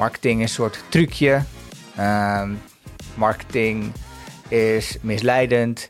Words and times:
marketing 0.00 0.42
is 0.42 0.48
een 0.48 0.54
soort 0.54 0.84
trucje. 0.88 1.42
Ehm, 1.96 2.54
marketing 3.14 3.92
is 4.48 4.98
misleidend. 5.00 5.88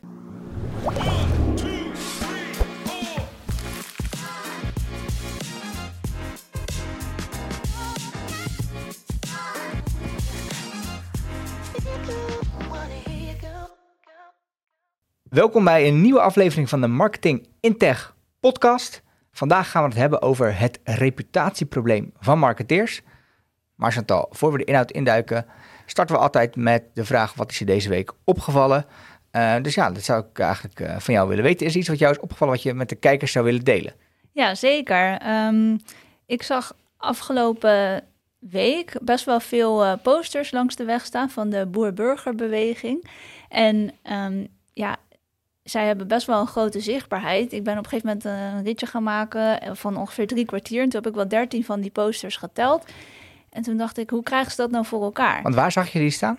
Welkom 15.23 15.63
bij 15.63 15.87
een 15.87 16.01
nieuwe 16.01 16.21
aflevering 16.21 16.69
van 16.69 16.81
de 16.81 16.87
Marketing 16.87 17.47
in 17.59 17.77
Tech 17.77 18.15
podcast. 18.39 19.03
Vandaag 19.31 19.71
gaan 19.71 19.83
we 19.83 19.89
het 19.89 19.97
hebben 19.97 20.21
over 20.21 20.57
het 20.57 20.79
reputatieprobleem 20.83 22.13
van 22.19 22.39
marketeers. 22.39 23.01
Maar 23.81 23.91
Chantal, 23.91 24.27
voor 24.29 24.51
we 24.51 24.57
de 24.57 24.63
inhoud 24.63 24.91
induiken, 24.91 25.45
starten 25.85 26.15
we 26.15 26.21
altijd 26.21 26.55
met 26.55 26.83
de 26.93 27.05
vraag: 27.05 27.33
wat 27.33 27.51
is 27.51 27.59
je 27.59 27.65
deze 27.65 27.89
week 27.89 28.11
opgevallen? 28.23 28.85
Uh, 29.31 29.55
dus 29.61 29.75
ja, 29.75 29.91
dat 29.91 30.03
zou 30.03 30.23
ik 30.29 30.39
eigenlijk 30.39 30.79
uh, 30.79 30.97
van 30.97 31.13
jou 31.13 31.27
willen 31.27 31.43
weten. 31.43 31.65
Is 31.65 31.73
er 31.73 31.79
iets 31.79 31.89
wat 31.89 31.99
jou 31.99 32.11
is 32.11 32.19
opgevallen 32.19 32.53
wat 32.53 32.63
je 32.63 32.73
met 32.73 32.89
de 32.89 32.95
kijkers 32.95 33.31
zou 33.31 33.45
willen 33.45 33.63
delen? 33.63 33.93
Ja, 34.31 34.55
zeker. 34.55 35.27
Um, 35.47 35.79
ik 36.25 36.43
zag 36.43 36.75
afgelopen 36.97 38.03
week 38.39 38.97
best 39.01 39.25
wel 39.25 39.39
veel 39.39 39.85
uh, 39.85 39.93
posters 40.03 40.51
langs 40.51 40.75
de 40.75 40.85
weg 40.85 41.05
staan 41.05 41.29
van 41.29 41.49
de 41.49 41.65
boer-burgerbeweging. 41.65 43.07
En 43.49 43.91
um, 44.11 44.47
ja, 44.73 44.97
zij 45.63 45.85
hebben 45.85 46.07
best 46.07 46.27
wel 46.27 46.39
een 46.39 46.47
grote 46.47 46.79
zichtbaarheid. 46.79 47.53
Ik 47.53 47.63
ben 47.63 47.77
op 47.77 47.83
een 47.83 47.89
gegeven 47.89 48.07
moment 48.07 48.25
een 48.25 48.63
ritje 48.63 48.85
gaan 48.85 49.03
maken 49.03 49.75
van 49.77 49.97
ongeveer 49.97 50.27
drie 50.27 50.45
kwartier. 50.45 50.81
En 50.81 50.89
toen 50.89 51.01
heb 51.01 51.09
ik 51.09 51.17
wel 51.17 51.27
dertien 51.27 51.65
van 51.65 51.81
die 51.81 51.91
posters 51.91 52.37
geteld. 52.37 52.85
En 53.51 53.61
toen 53.61 53.77
dacht 53.77 53.97
ik, 53.97 54.09
hoe 54.09 54.23
krijgen 54.23 54.51
ze 54.51 54.57
dat 54.57 54.71
nou 54.71 54.85
voor 54.85 55.03
elkaar? 55.03 55.41
Want 55.41 55.55
waar 55.55 55.71
zag 55.71 55.91
je 55.91 55.99
die 55.99 56.09
staan? 56.09 56.37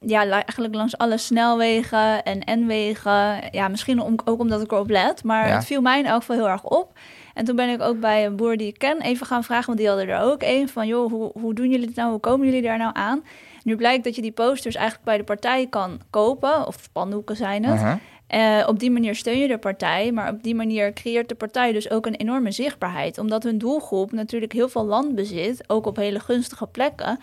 Ja, 0.00 0.28
eigenlijk 0.28 0.74
langs 0.74 0.98
alle 0.98 1.18
snelwegen 1.18 2.22
en 2.22 2.60
N-wegen. 2.60 3.48
Ja, 3.50 3.68
misschien 3.68 4.00
om, 4.00 4.14
ook 4.24 4.40
omdat 4.40 4.62
ik 4.62 4.72
erop 4.72 4.90
let. 4.90 5.24
Maar 5.24 5.52
het 5.52 5.64
viel 5.64 5.80
mij 5.80 5.98
in 5.98 6.06
elk 6.06 6.20
geval 6.20 6.36
heel 6.36 6.48
erg 6.48 6.64
op. 6.64 6.98
En 7.34 7.44
toen 7.44 7.56
ben 7.56 7.68
ik 7.68 7.80
ook 7.80 8.00
bij 8.00 8.26
een 8.26 8.36
boer 8.36 8.56
die 8.56 8.66
ik 8.66 8.78
ken 8.78 9.00
even 9.00 9.26
gaan 9.26 9.44
vragen, 9.44 9.66
want 9.66 9.78
die 9.78 9.88
hadden 9.88 10.08
er 10.08 10.20
ook 10.20 10.42
een 10.42 10.68
van, 10.68 10.86
joh, 10.86 11.10
hoe, 11.10 11.30
hoe 11.32 11.54
doen 11.54 11.70
jullie 11.70 11.86
het 11.86 11.96
nou? 11.96 12.10
Hoe 12.10 12.20
komen 12.20 12.46
jullie 12.46 12.62
daar 12.62 12.78
nou 12.78 12.90
aan? 12.94 13.24
Nu 13.62 13.76
blijkt 13.76 14.04
dat 14.04 14.14
je 14.14 14.22
die 14.22 14.32
posters 14.32 14.74
eigenlijk 14.74 15.04
bij 15.04 15.16
de 15.16 15.24
partij 15.24 15.66
kan 15.66 16.00
kopen, 16.10 16.66
of 16.66 16.76
spandoeken 16.82 17.36
zijn 17.36 17.64
het. 17.64 17.80
Uh 17.80 17.94
uh, 18.34 18.64
op 18.66 18.78
die 18.78 18.90
manier 18.90 19.14
steun 19.14 19.38
je 19.38 19.48
de 19.48 19.58
partij, 19.58 20.12
maar 20.12 20.32
op 20.32 20.42
die 20.42 20.54
manier 20.54 20.92
creëert 20.92 21.28
de 21.28 21.34
partij 21.34 21.72
dus 21.72 21.90
ook 21.90 22.06
een 22.06 22.14
enorme 22.14 22.50
zichtbaarheid. 22.50 23.18
Omdat 23.18 23.42
hun 23.42 23.58
doelgroep 23.58 24.12
natuurlijk 24.12 24.52
heel 24.52 24.68
veel 24.68 24.84
land 24.84 25.14
bezit, 25.14 25.64
ook 25.66 25.86
op 25.86 25.96
hele 25.96 26.20
gunstige 26.20 26.66
plekken. 26.66 27.18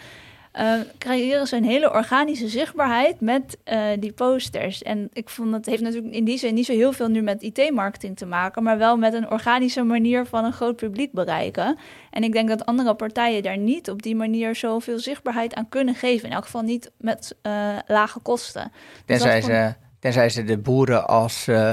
Uh, 0.59 0.73
creëren 0.97 1.47
ze 1.47 1.55
een 1.55 1.63
hele 1.63 1.93
organische 1.93 2.47
zichtbaarheid 2.47 3.21
met 3.21 3.57
uh, 3.65 3.81
die 3.99 4.11
posters. 4.11 4.83
En 4.83 5.09
ik 5.13 5.29
vond 5.29 5.53
het 5.53 5.65
heeft 5.65 5.81
natuurlijk 5.81 6.13
in 6.13 6.23
die 6.23 6.37
zin 6.37 6.53
niet 6.53 6.65
zo 6.65 6.73
heel 6.73 6.93
veel 6.93 7.07
nu 7.07 7.21
met 7.21 7.41
IT-marketing 7.41 8.17
te 8.17 8.25
maken, 8.25 8.63
maar 8.63 8.77
wel 8.77 8.97
met 8.97 9.13
een 9.13 9.31
organische 9.31 9.83
manier 9.83 10.25
van 10.25 10.45
een 10.45 10.53
groot 10.53 10.75
publiek 10.75 11.11
bereiken. 11.11 11.77
En 12.11 12.23
ik 12.23 12.33
denk 12.33 12.49
dat 12.49 12.65
andere 12.65 12.95
partijen 12.95 13.43
daar 13.43 13.57
niet 13.57 13.89
op 13.89 14.01
die 14.01 14.15
manier 14.15 14.55
zoveel 14.55 14.99
zichtbaarheid 14.99 15.55
aan 15.55 15.69
kunnen 15.69 15.95
geven. 15.95 16.29
In 16.29 16.35
elk 16.35 16.43
geval 16.43 16.61
niet 16.61 16.91
met 16.97 17.35
uh, 17.43 17.77
lage 17.87 18.19
kosten. 18.19 18.71
Tenzij 19.05 19.35
dus 19.35 19.45
ze 19.45 19.73
Tenzij 20.07 20.29
ze 20.29 20.43
de 20.43 20.57
boeren 20.57 21.07
als 21.07 21.47
uh, 21.47 21.71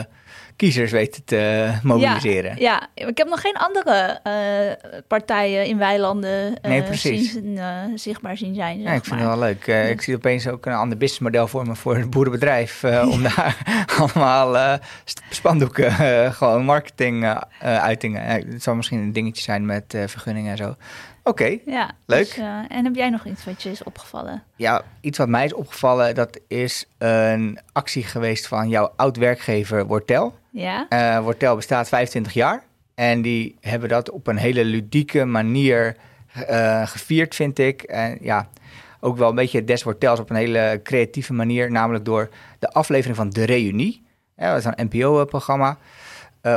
kiezers 0.56 0.90
weten 0.90 1.24
te 1.24 1.72
mobiliseren. 1.82 2.56
Ja, 2.58 2.88
ja, 2.94 3.06
ik 3.06 3.18
heb 3.18 3.28
nog 3.28 3.40
geen 3.40 3.56
andere 3.56 4.20
uh, 4.26 5.00
partijen 5.08 5.66
in 5.66 5.78
weilanden 5.78 6.50
uh, 6.50 6.70
nee, 6.70 6.82
precies. 6.82 7.32
Zien, 7.32 7.58
zichtbaar 7.94 8.36
zien 8.36 8.54
zijn. 8.54 8.80
Ja, 8.80 8.92
ik 8.92 9.04
vind 9.04 9.20
het 9.20 9.28
wel 9.28 9.38
leuk. 9.38 9.64
Dus. 9.64 9.88
Ik 9.88 10.00
zie 10.00 10.14
opeens 10.14 10.48
ook 10.48 10.66
een 10.66 10.72
ander 10.72 10.98
businessmodel 10.98 11.48
voor 11.48 11.66
me 11.66 11.74
voor 11.74 11.96
het 11.96 12.10
boerenbedrijf. 12.10 12.84
om 12.84 13.22
daar 13.22 13.56
allemaal 13.98 14.78
spandoeken, 15.28 15.92
gewoon 16.32 16.64
marketing-uitingen. 16.64 18.22
het 18.22 18.62
zou 18.62 18.76
misschien 18.76 18.98
een 18.98 19.12
dingetje 19.12 19.42
zijn 19.42 19.66
met 19.66 19.84
vergunningen 20.06 20.50
en 20.50 20.56
zo. 20.56 20.76
Oké, 21.26 21.58
ja, 21.64 21.90
leuk. 22.06 22.24
Dus, 22.24 22.38
uh, 22.38 22.58
en 22.68 22.84
heb 22.84 22.94
jij 22.94 23.10
nog 23.10 23.26
iets 23.26 23.44
wat 23.44 23.62
je 23.62 23.70
is 23.70 23.82
opgevallen? 23.82 24.42
Ja, 24.56 24.82
iets 25.00 25.18
wat 25.18 25.28
mij 25.28 25.44
is 25.44 25.54
opgevallen, 25.54 26.14
dat 26.14 26.40
is 26.48 26.86
een 26.98 27.58
actie 27.72 28.02
geweest 28.02 28.46
van 28.46 28.68
jouw 28.68 28.92
oud-werkgever 28.96 29.86
Wortel. 29.86 30.34
Ja. 30.50 30.86
Uh, 30.88 31.18
Wortel 31.18 31.56
bestaat 31.56 31.88
25 31.88 32.32
jaar 32.32 32.62
en 32.94 33.22
die 33.22 33.56
hebben 33.60 33.88
dat 33.88 34.10
op 34.10 34.26
een 34.26 34.36
hele 34.36 34.64
ludieke 34.64 35.24
manier 35.24 35.96
uh, 36.50 36.86
gevierd, 36.86 37.34
vind 37.34 37.58
ik. 37.58 37.82
En 37.82 38.18
ja, 38.20 38.48
ook 39.00 39.16
wel 39.16 39.28
een 39.28 39.34
beetje 39.34 39.64
des 39.64 39.82
Wortels 39.82 40.20
op 40.20 40.30
een 40.30 40.36
hele 40.36 40.80
creatieve 40.82 41.32
manier, 41.32 41.70
namelijk 41.70 42.04
door 42.04 42.28
de 42.58 42.72
aflevering 42.72 43.16
van 43.16 43.30
De 43.30 43.44
Reunie. 43.44 44.02
Ja, 44.36 44.50
dat 44.50 44.58
is 44.58 44.64
een 44.64 44.88
NPO-programma. 44.90 45.78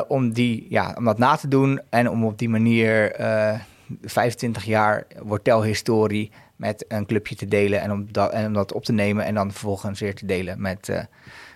om, 0.08 0.34
die, 0.34 0.66
ja, 0.70 0.94
om 0.98 1.06
dat 1.06 1.18
na 1.18 1.36
te 1.36 1.48
doen 1.48 1.82
en 1.90 2.10
om 2.10 2.26
op 2.26 2.38
die 2.38 2.50
manier 2.50 3.16
25 4.02 4.66
jaar 4.66 5.08
wortelhistorie 5.24 6.32
met 6.56 6.86
een 6.88 7.06
clubje 7.06 7.36
te 7.36 7.48
delen 7.48 7.82
en 7.82 7.92
om, 7.92 8.12
dat, 8.12 8.32
en 8.32 8.46
om 8.46 8.54
dat 8.54 8.74
op 8.74 8.84
te 8.84 8.94
nemen 8.94 9.26
en 9.26 9.34
dan 9.34 9.52
vervolgens 9.52 10.00
weer 10.00 10.16
te 10.16 10.26
delen 10.26 10.62
met, 10.62 10.88
uh, 10.88 11.00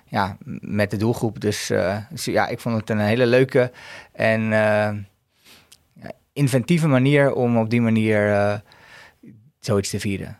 ja, 0.06 0.38
met 0.60 0.92
de 0.92 0.98
doelgroep. 0.98 1.40
Dus, 1.40 1.72
uh, 1.72 1.98
dus, 2.10 2.26
ja, 2.26 2.48
ik 2.48 2.60
vond 2.60 2.76
het 2.76 2.90
een 2.90 3.00
hele 3.00 3.26
leuke 3.26 3.72
en 4.12 4.42
uh, 4.42 4.90
inventieve 6.34 6.88
manier 6.88 7.34
om 7.34 7.58
op 7.58 7.70
die 7.70 7.82
manier 7.82 8.62
zoiets 9.60 9.90
te 9.90 10.00
vieren. 10.00 10.38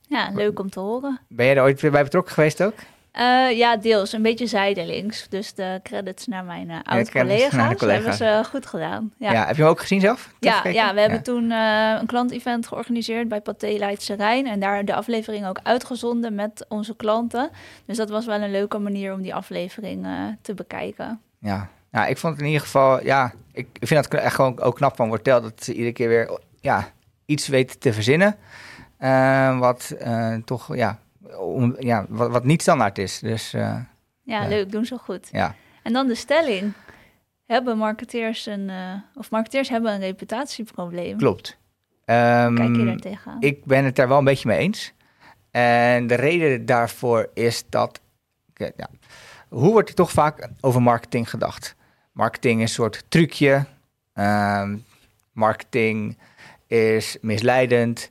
Ja, 0.00 0.30
leuk 0.32 0.58
om 0.58 0.70
te 0.70 0.80
horen. 0.80 1.20
Ben 1.28 1.46
jij 1.46 1.56
er 1.56 1.62
ooit 1.62 1.80
bij 1.80 2.02
betrokken 2.02 2.34
geweest 2.34 2.62
ook? 2.62 2.74
Uh, 3.18 3.58
ja, 3.58 3.76
deels. 3.76 4.12
Een 4.12 4.22
beetje 4.22 4.46
zijdelings. 4.46 5.28
Dus 5.28 5.54
de 5.54 5.80
credits 5.82 6.26
naar 6.26 6.44
mijn 6.44 6.70
uh, 6.70 6.76
oud-collega's 6.82 7.76
collega. 7.76 7.86
hebben 7.86 8.14
ze 8.14 8.42
goed 8.48 8.66
gedaan. 8.66 9.12
Ja. 9.18 9.32
ja. 9.32 9.46
heb 9.46 9.56
je 9.56 9.62
hem 9.62 9.70
ook 9.70 9.80
gezien 9.80 10.00
zelf? 10.00 10.30
Ja, 10.40 10.68
ja, 10.68 10.94
we 10.94 11.00
hebben 11.00 11.22
toen 11.22 11.50
een 11.50 12.06
klantevent 12.06 12.66
georganiseerd 12.66 13.28
bij 13.28 13.40
Pathé 13.40 13.76
Leidse 13.78 14.14
Rijn. 14.14 14.46
En 14.46 14.60
daar 14.60 14.84
de 14.84 14.94
aflevering 14.94 15.46
ook 15.46 15.60
uitgezonden 15.62 16.34
met 16.34 16.66
onze 16.68 16.96
klanten. 16.96 17.50
Dus 17.86 17.96
dat 17.96 18.10
was 18.10 18.26
wel 18.26 18.40
een 18.40 18.50
leuke 18.50 18.78
manier 18.78 19.12
om 19.12 19.22
die 19.22 19.34
aflevering 19.34 20.06
te 20.42 20.54
bekijken. 20.54 21.20
Ja. 21.38 21.68
ja, 21.92 22.06
ik 22.06 22.18
vond 22.18 22.32
het 22.32 22.42
in 22.42 22.48
ieder 22.48 22.64
geval... 22.64 23.04
Ja, 23.04 23.32
ik 23.52 23.68
vind 23.80 24.04
het 24.04 24.14
echt 24.14 24.34
gewoon 24.34 24.60
ook 24.60 24.76
knap 24.76 24.96
van 24.96 25.08
Wortel... 25.08 25.40
dat 25.40 25.64
ze 25.64 25.72
iedere 25.72 25.92
keer 25.92 26.08
weer 26.08 26.38
ja, 26.60 26.88
iets 27.24 27.48
weten 27.48 27.78
te 27.78 27.92
verzinnen... 27.92 28.36
wat 29.58 29.96
toch 30.44 30.76
ja, 30.76 30.98
om, 31.38 31.76
ja, 31.78 32.06
wat, 32.08 32.30
wat 32.30 32.44
niet 32.44 32.62
standaard 32.62 32.98
is. 32.98 33.18
Dus, 33.18 33.54
uh, 33.54 33.76
ja, 34.22 34.48
leuk, 34.48 34.72
doen 34.72 34.84
ze 34.84 34.98
goed. 34.98 35.28
Ja. 35.32 35.54
En 35.82 35.92
dan 35.92 36.06
de 36.06 36.14
stelling. 36.14 36.72
Hebben 37.46 37.78
marketeers 37.78 38.46
een, 38.46 38.68
uh, 38.68 38.94
of 39.14 39.30
marketeers 39.30 39.68
hebben 39.68 39.92
een 39.92 40.00
reputatieprobleem? 40.00 41.18
Klopt. 41.18 41.56
Um, 42.06 42.54
Kijk 42.54 42.56
je 42.56 42.62
ehm, 42.62 42.86
daar 42.86 42.96
tegenaan? 42.96 43.36
Ik 43.40 43.64
ben 43.64 43.84
het 43.84 43.96
daar 43.96 44.08
wel 44.08 44.18
een 44.18 44.24
beetje 44.24 44.48
mee 44.48 44.58
eens. 44.58 44.92
En 45.50 46.06
de 46.06 46.14
reden 46.14 46.66
daarvoor 46.66 47.30
is 47.34 47.64
dat. 47.68 48.00
Ja, 48.54 48.88
hoe 49.48 49.72
wordt 49.72 49.88
er 49.88 49.94
toch 49.94 50.10
vaak 50.10 50.48
over 50.60 50.82
marketing 50.82 51.30
gedacht? 51.30 51.74
Marketing 52.12 52.62
is 52.62 52.68
een 52.68 52.74
soort 52.74 53.04
trucje. 53.08 53.64
Um, 54.14 54.84
marketing 55.32 56.18
is 56.66 57.16
misleidend. 57.20 58.10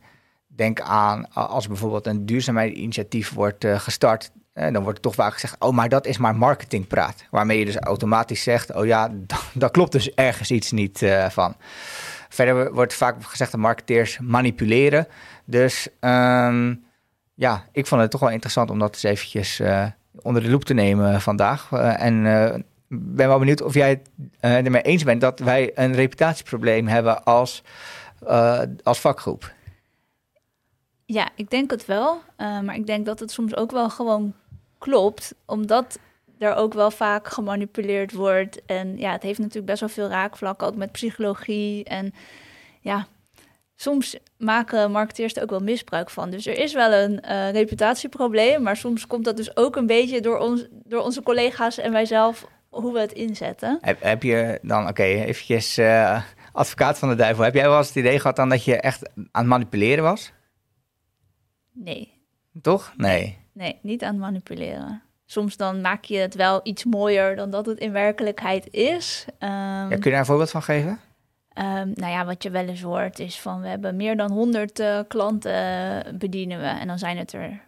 Denk 0.56 0.82
aan 0.82 1.34
als 1.34 1.68
bijvoorbeeld 1.68 2.08
een 2.08 2.26
duurzaamheidsinitiatief 2.26 3.34
wordt 3.34 3.64
uh, 3.64 3.80
gestart. 3.80 4.32
Eh, 4.54 4.74
dan 4.74 4.84
wordt 4.84 5.02
toch 5.02 5.16
vaak 5.16 5.34
gezegd, 5.34 5.56
oh, 5.60 5.74
maar 5.74 5.90
dat 5.90 6.06
is 6.06 6.18
maar 6.18 6.36
marketingpraat. 6.36 7.24
Waarmee 7.32 7.60
je 7.60 7.66
dus 7.66 7.78
automatisch 7.78 8.44
zegt, 8.44 8.76
oh 8.76 8.86
ja, 8.86 9.10
daar 9.54 9.72
klopt 9.72 9.92
dus 9.92 10.14
ergens 10.14 10.52
iets 10.52 10.72
niet 10.72 11.02
uh, 11.02 11.30
van. 11.30 11.56
Verder 12.30 12.74
wordt 12.74 12.94
vaak 12.94 13.24
gezegd 13.24 13.52
dat 13.52 13.60
marketeers 13.60 14.20
manipuleren. 14.20 15.08
Dus 15.46 15.88
um, 16.00 16.84
ja, 17.34 17.66
ik 17.72 17.88
vond 17.88 18.02
het 18.02 18.12
toch 18.12 18.22
wel 18.22 18.30
interessant 18.30 18.70
om 18.70 18.80
dat 18.80 18.94
eens 18.94 19.04
eventjes 19.04 19.62
onder 20.22 20.42
de 20.42 20.50
loep 20.50 20.64
te 20.64 20.74
nemen 20.74 21.22
vandaag. 21.22 21.72
en 21.72 22.24
ben 22.88 23.28
wel 23.28 23.40
benieuwd 23.40 23.62
of 23.62 23.74
jij 23.74 23.90
het 23.90 24.10
ermee 24.66 24.82
eens 24.82 25.04
bent 25.04 25.22
dat 25.22 25.40
wij 25.40 25.72
een 25.76 25.94
reputatieprobleem 25.94 26.88
hebben 26.88 27.24
als, 27.24 27.64
als 28.84 29.00
vakgroep. 29.00 29.54
Ja, 31.14 31.30
ik 31.36 31.50
denk 31.50 31.72
het 31.72 31.86
wel. 31.86 32.22
Uh, 32.38 32.60
maar 32.60 32.76
ik 32.76 32.88
denk 32.88 33.06
dat 33.06 33.20
het 33.20 33.32
soms 33.32 33.56
ook 33.56 33.72
wel 33.72 33.90
gewoon 33.90 34.34
klopt, 34.78 35.36
omdat 35.46 36.00
er 36.38 36.56
ook 36.56 36.74
wel 36.74 36.92
vaak 36.92 37.28
gemanipuleerd 37.28 38.14
wordt. 38.14 38.66
En 38.66 38.98
ja, 38.98 39.12
het 39.12 39.24
heeft 39.24 39.40
natuurlijk 39.40 39.66
best 39.66 39.80
wel 39.80 39.90
veel 39.90 40.08
raakvlakken, 40.08 40.68
ook 40.68 40.76
met 40.76 40.92
psychologie. 40.92 41.84
En 41.84 42.14
ja, 42.82 43.08
soms 43.76 44.18
maken 44.38 44.92
marketeers 44.92 45.36
er 45.36 45.44
ook 45.44 45.50
wel 45.50 45.60
misbruik 45.60 46.10
van. 46.10 46.30
Dus 46.30 46.46
er 46.46 46.58
is 46.58 46.74
wel 46.74 46.92
een 46.92 47.24
uh, 47.30 47.52
reputatieprobleem, 47.52 48.62
maar 48.62 48.78
soms 48.78 49.08
komt 49.08 49.26
dat 49.26 49.38
dus 49.38 49.58
ook 49.58 49.76
een 49.76 49.88
beetje 49.88 50.22
door, 50.22 50.38
ons, 50.38 50.68
door 50.72 51.02
onze 51.02 51.24
collega's 51.24 51.78
en 51.78 51.92
wij 51.92 52.06
zelf 52.06 52.48
hoe 52.70 52.94
we 52.94 53.00
het 53.00 53.14
inzetten. 53.14 53.78
Heb, 53.82 54.24
je 54.24 54.60
dan, 54.62 54.88
oké, 54.88 55.04
eventjes 55.04 55.78
uh, 55.78 56.22
advocaat 56.52 57.00
van 57.00 57.10
de 57.10 57.16
duivel. 57.16 57.44
Heb 57.44 57.54
jij 57.54 57.70
wel 57.70 57.78
eens 57.78 57.88
het 57.88 57.96
idee 57.96 58.20
gehad 58.20 58.36
dan 58.36 58.50
dat 58.50 58.64
je 58.64 58.76
echt 58.76 59.10
aan 59.16 59.28
het 59.32 59.46
manipuleren 59.46 60.04
was? 60.04 60.32
Nee. 61.74 62.22
Toch? 62.62 62.94
Nee. 62.98 63.38
Nee, 63.52 63.80
niet 63.82 64.04
aan 64.04 64.12
het 64.12 64.20
manipuleren. 64.20 65.02
Soms 65.26 65.58
dan 65.58 65.82
maak 65.82 66.04
je 66.04 66.18
het 66.18 66.36
wel 66.36 66.60
iets 66.64 66.84
mooier 66.84 67.36
dan 67.36 67.50
dat 67.50 67.66
het 67.66 67.80
in 67.80 67.92
werkelijkheid 67.92 68.68
is. 68.72 69.26
Um, 69.40 69.50
ja, 69.50 69.88
kun 69.88 70.00
je 70.04 70.10
daar 70.10 70.20
een 70.20 70.26
voorbeeld 70.26 70.52
van 70.52 70.64
geven? 70.64 71.00
Um, 71.58 71.92
nou 71.96 72.12
ja, 72.12 72.26
wat 72.26 72.44
je 72.44 72.50
wel 72.50 72.68
eens 72.68 72.82
hoort 72.82 73.20
is 73.20 73.42
van 73.42 73.62
we 73.62 73.68
hebben 73.68 73.96
meer 73.96 74.18
dan 74.18 74.32
100 74.32 74.80
uh, 74.80 75.00
eh, 75.00 75.06
klanten 75.08 76.18
bedienen 76.18 76.60
we 76.60 76.66
en 76.66 76.88
dan 76.88 77.00
zijn 77.00 77.18
het 77.18 77.34
er 77.34 77.64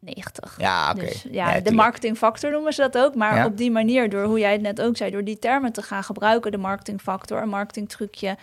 90. 0.00 0.54
Ja, 0.58 0.90
oké. 0.90 1.00
Dus, 1.00 1.26
ja, 1.30 1.60
de 1.60 1.72
marketingfactor 1.72 2.50
noemen 2.50 2.72
ze 2.72 2.80
dat 2.80 2.98
ook. 2.98 3.14
Maar 3.14 3.46
op 3.46 3.56
die 3.56 3.70
manier, 3.70 4.10
door 4.10 4.24
hoe 4.24 4.38
jij 4.38 4.52
het 4.52 4.60
net 4.60 4.80
ook 4.80 4.96
zei, 4.96 5.10
door 5.10 5.24
die 5.24 5.38
termen 5.38 5.72
te 5.72 5.82
gaan 5.82 6.04
gebruiken, 6.04 6.50
de 6.50 6.58
marketingfactor, 6.58 7.42
een 7.42 7.48
marketingtrucje, 7.48 8.36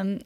um, 0.00 0.18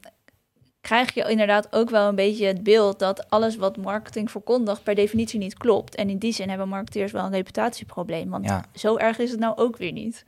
krijg 0.87 1.13
je 1.13 1.29
inderdaad 1.29 1.67
ook 1.71 1.89
wel 1.89 2.07
een 2.07 2.15
beetje 2.15 2.45
het 2.45 2.63
beeld 2.63 2.99
dat 2.99 3.29
alles 3.29 3.55
wat 3.55 3.77
marketing 3.77 4.31
verkondigt 4.31 4.83
per 4.83 4.95
definitie 4.95 5.39
niet 5.39 5.57
klopt. 5.57 5.95
En 5.95 6.09
in 6.09 6.17
die 6.17 6.33
zin 6.33 6.49
hebben 6.49 6.69
marketeers 6.69 7.11
wel 7.11 7.25
een 7.25 7.31
reputatieprobleem. 7.31 8.29
Want 8.29 8.45
ja. 8.45 8.63
zo 8.73 8.97
erg 8.97 9.17
is 9.17 9.31
het 9.31 9.39
nou 9.39 9.57
ook 9.57 9.77
weer 9.77 9.91
niet. 9.91 10.25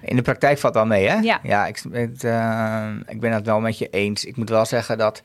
In 0.00 0.16
de 0.16 0.22
praktijk 0.22 0.58
valt 0.58 0.74
wel 0.74 0.86
mee, 0.86 1.08
hè? 1.08 1.14
Ja. 1.14 1.40
Ja, 1.42 1.66
ik, 1.66 1.82
het, 1.90 2.24
uh, 2.24 2.88
ik 3.06 3.20
ben 3.20 3.32
het 3.32 3.46
wel 3.46 3.60
met 3.60 3.78
je 3.78 3.88
eens. 3.88 4.24
Ik 4.24 4.36
moet 4.36 4.48
wel 4.48 4.64
zeggen 4.64 4.98
dat 4.98 5.22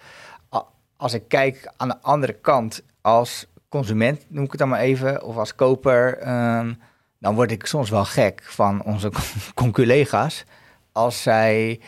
als 0.98 1.14
ik 1.14 1.24
kijk 1.28 1.72
aan 1.78 1.88
de 1.88 2.02
andere 2.02 2.34
kant 2.34 2.84
als 3.02 3.46
consument, 3.70 4.26
noem 4.28 4.44
ik 4.44 4.52
het 4.52 4.60
dan 4.60 4.70
maar 4.70 4.80
even, 4.80 5.24
of 5.24 5.38
als 5.38 5.56
koper, 5.56 6.28
um, 6.58 6.80
dan 7.20 7.36
word 7.36 7.52
ik 7.52 7.66
soms 7.66 7.90
wel 7.90 8.06
gek 8.06 8.42
van 8.44 8.84
onze 8.84 9.12
conculega's 9.54 10.44
als 10.92 11.22
zij 11.22 11.80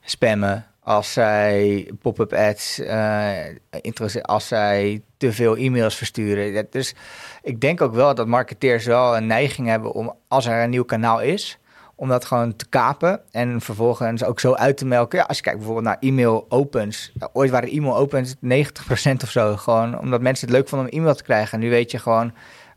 spammen, 0.00 0.66
als 0.84 1.12
zij 1.12 1.90
pop-up 2.00 2.32
ads, 2.32 2.80
uh, 2.80 4.22
als 4.22 4.48
zij 4.48 5.02
te 5.16 5.32
veel 5.32 5.56
e-mails 5.56 5.94
versturen. 5.94 6.66
Dus 6.70 6.94
ik 7.42 7.60
denk 7.60 7.80
ook 7.80 7.94
wel 7.94 8.14
dat 8.14 8.26
marketeers 8.26 8.84
wel 8.84 9.16
een 9.16 9.26
neiging 9.26 9.68
hebben 9.68 9.92
om, 9.92 10.14
als 10.28 10.46
er 10.46 10.62
een 10.62 10.70
nieuw 10.70 10.84
kanaal 10.84 11.20
is, 11.20 11.58
om 11.96 12.08
dat 12.08 12.24
gewoon 12.24 12.56
te 12.56 12.68
kapen 12.68 13.20
en 13.30 13.60
vervolgens 13.60 14.24
ook 14.24 14.40
zo 14.40 14.52
uit 14.52 14.76
te 14.76 14.86
melken. 14.86 15.18
Ja, 15.18 15.24
als 15.24 15.36
je 15.36 15.42
kijkt 15.42 15.58
bijvoorbeeld 15.58 15.86
naar 15.86 15.98
e-mail 16.00 16.46
opens. 16.48 17.12
ooit 17.32 17.50
waren 17.50 17.70
e-mail 17.70 17.96
opens 17.96 18.34
90% 18.34 18.38
of 19.22 19.30
zo. 19.30 19.56
Gewoon 19.56 19.98
omdat 19.98 20.20
mensen 20.20 20.46
het 20.46 20.56
leuk 20.56 20.68
vonden 20.68 20.88
om 20.92 20.98
e-mail 20.98 21.14
te 21.14 21.22
krijgen. 21.22 21.52
En 21.52 21.64
nu 21.64 21.70
weet 21.70 21.90
je 21.90 21.98
gewoon, 21.98 22.32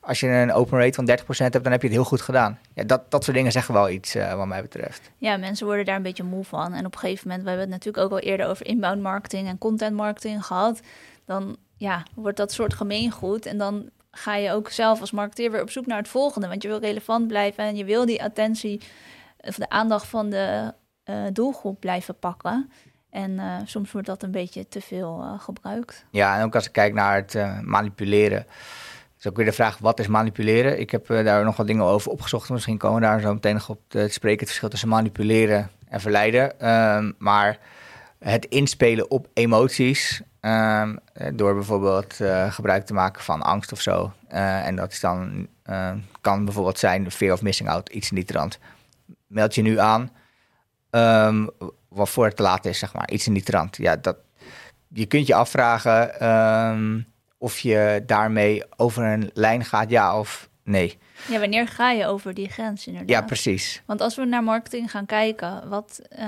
als 0.08 0.20
je 0.20 0.28
een 0.28 0.54
open 0.54 0.80
rate 0.80 0.94
van 0.94 1.10
30% 1.10 1.24
hebt, 1.38 1.64
dan 1.64 1.72
heb 1.72 1.82
je 1.82 1.88
het 1.88 1.96
heel 1.96 2.06
goed 2.06 2.22
gedaan. 2.22 2.60
Ja, 2.74 2.84
dat, 2.84 3.12
dat 3.12 3.24
soort 3.24 3.36
dingen 3.36 3.52
zeggen 3.52 3.74
wel 3.74 3.90
iets 3.90 4.16
uh, 4.16 4.34
wat 4.34 4.48
mij 4.48 4.62
betreft. 4.62 5.12
Ja, 5.18 5.38
mensen 5.38 5.66
worden 5.66 5.86
daar 5.86 5.96
een 5.96 6.02
beetje 6.02 6.24
moe 6.24 6.44
van. 6.44 6.74
En 6.74 6.86
op 6.86 6.94
een 6.94 7.00
gegeven 7.00 7.28
moment, 7.28 7.44
we 7.44 7.50
hebben 7.50 7.72
het 7.72 7.84
natuurlijk 7.84 8.04
ook 8.04 8.20
al 8.20 8.28
eerder 8.28 8.48
over 8.48 8.66
inbound 8.66 9.02
marketing 9.02 9.48
en 9.48 9.58
content 9.58 9.96
marketing 9.96 10.46
gehad. 10.46 10.80
Dan 11.26 11.58
ja, 11.78 12.04
wordt 12.16 12.38
dat 12.38 12.52
soort 12.52 12.74
gemeengoed. 12.74 13.46
En 13.46 13.58
dan 13.58 13.90
ga 14.12 14.36
je 14.36 14.52
ook 14.52 14.70
zelf 14.70 15.00
als 15.00 15.12
marketeer 15.12 15.52
weer 15.52 15.62
op 15.62 15.70
zoek 15.70 15.86
naar 15.86 15.98
het 15.98 16.08
volgende. 16.08 16.48
Want 16.48 16.62
je 16.62 16.68
wil 16.68 16.80
relevant 16.80 17.28
blijven 17.28 17.64
en 17.64 17.76
je 17.76 17.86
wil 17.86 18.06
die 18.06 18.24
attentie 18.24 18.82
of 19.38 19.56
de 19.56 19.70
aandacht 19.70 20.08
van 20.08 20.30
de 20.30 20.74
uh, 21.06 21.16
doelgroep 21.34 21.80
blijven 21.80 22.20
pakken. 22.20 22.72
En 23.10 23.32
uh, 23.32 23.56
soms 23.66 23.92
wordt 23.92 24.08
dat 24.08 24.24
een 24.24 24.32
beetje 24.32 24.68
te 24.68 24.82
veel 24.82 25.38
gebruikt. 25.38 26.06
Ja, 26.12 26.38
en 26.38 26.44
ook 26.44 26.56
als 26.56 26.66
ik 26.66 26.72
kijk 26.72 26.94
naar 26.94 27.16
het 27.16 27.64
manipuleren. 27.64 28.46
Is 29.20 29.28
ook 29.28 29.36
weer 29.36 29.46
de 29.46 29.52
vraag, 29.52 29.78
wat 29.78 30.00
is 30.00 30.08
manipuleren? 30.08 30.80
Ik 30.80 30.92
heb 30.92 31.08
daar 31.08 31.44
nog 31.44 31.58
wat 31.58 31.68
dingen 31.68 31.84
over 31.84 32.12
opgezocht. 32.12 32.50
Misschien 32.50 32.78
komen 32.78 33.02
we 33.02 33.08
daar 33.08 33.22
zo 33.22 33.34
meteen 33.34 33.54
nog 33.54 33.70
op 33.70 33.82
te 33.88 34.08
spreken. 34.10 34.40
Het 34.40 34.48
verschil 34.48 34.70
tussen 34.70 34.90
manipuleren 34.90 35.70
en 35.88 36.02
verleiden. 36.02 36.70
Um, 36.70 37.16
maar 37.18 37.60
het 38.20 38.46
inspelen 38.46 39.12
op 39.12 39.28
emoties... 39.34 40.22
Um, 40.42 41.00
door 41.34 41.54
bijvoorbeeld 41.54 42.20
gebruik 42.50 42.86
te 42.86 42.94
maken 42.94 43.24
van 43.24 43.42
angst 43.42 43.72
of 43.72 43.82
zo. 43.82 44.12
en 44.28 44.76
dat 44.76 44.92
is 44.92 45.00
dan, 45.00 45.48
kan 46.22 46.46
bijvoorbeeld 46.46 46.80
zijn 46.80 47.12
fear 47.12 47.34
of 47.34 47.42
missing 47.42 47.70
out, 47.70 47.90
iets 47.90 48.10
in 48.10 48.16
die 48.16 48.26
trant 48.26 48.60
meld 49.28 49.56
je 49.56 49.62
nu 49.62 49.80
aan. 49.80 50.12
Um, 50.90 51.50
wat 51.88 52.10
voor 52.10 52.26
het 52.26 52.36
te 52.36 52.42
laat 52.42 52.66
is, 52.66 52.80
zeg 52.80 52.94
maar. 52.94 53.10
Iets 53.10 53.28
in 53.28 53.34
die 53.34 53.44
trant. 53.44 53.78
Ja, 53.78 53.96
dat, 53.96 54.18
je 54.88 55.06
kunt 55.06 55.28
je 55.28 55.36
afvragen 55.36 56.22
of 57.38 57.60
je 57.60 58.04
daarmee 58.06 58.64
over 58.76 59.04
een 59.04 59.30
lijn 59.34 59.66
gaat, 59.66 59.90
ja 59.90 60.20
of 60.20 60.50
nee. 60.64 60.98
Ja, 61.28 61.40
wanneer 61.40 61.68
ga 61.68 61.92
je 61.92 62.06
over 62.06 62.34
die 62.34 62.50
grens 62.50 62.88
inderdaad? 62.88 63.10
Ja, 63.10 63.22
precies. 63.22 63.84
Want 63.86 64.02
als 64.02 64.16
we 64.16 64.26
naar 64.26 64.44
marketing 64.44 64.92
gaan 64.92 65.06
kijken, 65.06 65.70
wat 65.70 66.02
uh, 66.12 66.20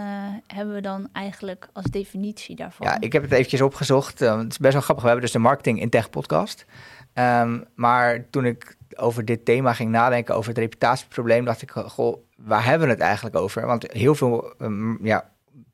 hebben 0.47 0.75
we 0.75 0.81
dan 0.81 1.09
eigenlijk 1.13 1.67
als 1.73 1.85
definitie 1.85 2.55
daarvan? 2.55 2.87
Ja, 2.87 2.97
ik 2.99 3.13
heb 3.13 3.21
het 3.21 3.31
eventjes 3.31 3.61
opgezocht. 3.61 4.21
Uh, 4.21 4.37
het 4.37 4.51
is 4.51 4.57
best 4.57 4.73
wel 4.73 4.81
grappig. 4.81 5.03
We 5.03 5.09
hebben 5.09 5.25
dus 5.25 5.35
de 5.35 5.39
Marketing 5.39 5.81
in 5.81 5.89
Tech 5.89 6.09
podcast. 6.09 6.65
Um, 7.13 7.65
maar 7.75 8.29
toen 8.29 8.45
ik 8.45 8.75
over 8.95 9.25
dit 9.25 9.45
thema 9.45 9.73
ging 9.73 9.91
nadenken, 9.91 10.35
over 10.35 10.49
het 10.49 10.57
reputatieprobleem, 10.57 11.45
dacht 11.45 11.61
ik, 11.61 11.71
goh, 11.71 12.17
waar 12.37 12.65
hebben 12.65 12.87
we 12.87 12.93
het 12.93 13.03
eigenlijk 13.03 13.35
over? 13.35 13.65
Want 13.65 13.91
heel 13.91 14.15
veel 14.15 14.53
um, 14.59 15.05
ja, 15.05 15.29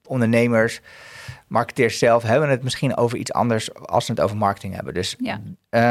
ondernemers, 0.08 0.82
marketeers 1.48 1.98
zelf, 1.98 2.24
hebben 2.24 2.50
het 2.50 2.64
misschien 2.64 2.98
over 2.98 3.18
iets 3.18 3.34
anders 3.34 3.74
als 3.74 4.06
ze 4.06 4.12
het 4.12 4.22
over 4.22 4.38
marketing 4.38 4.76
hebben. 4.76 4.94
Dus 4.94 5.16
ja. 5.20 5.42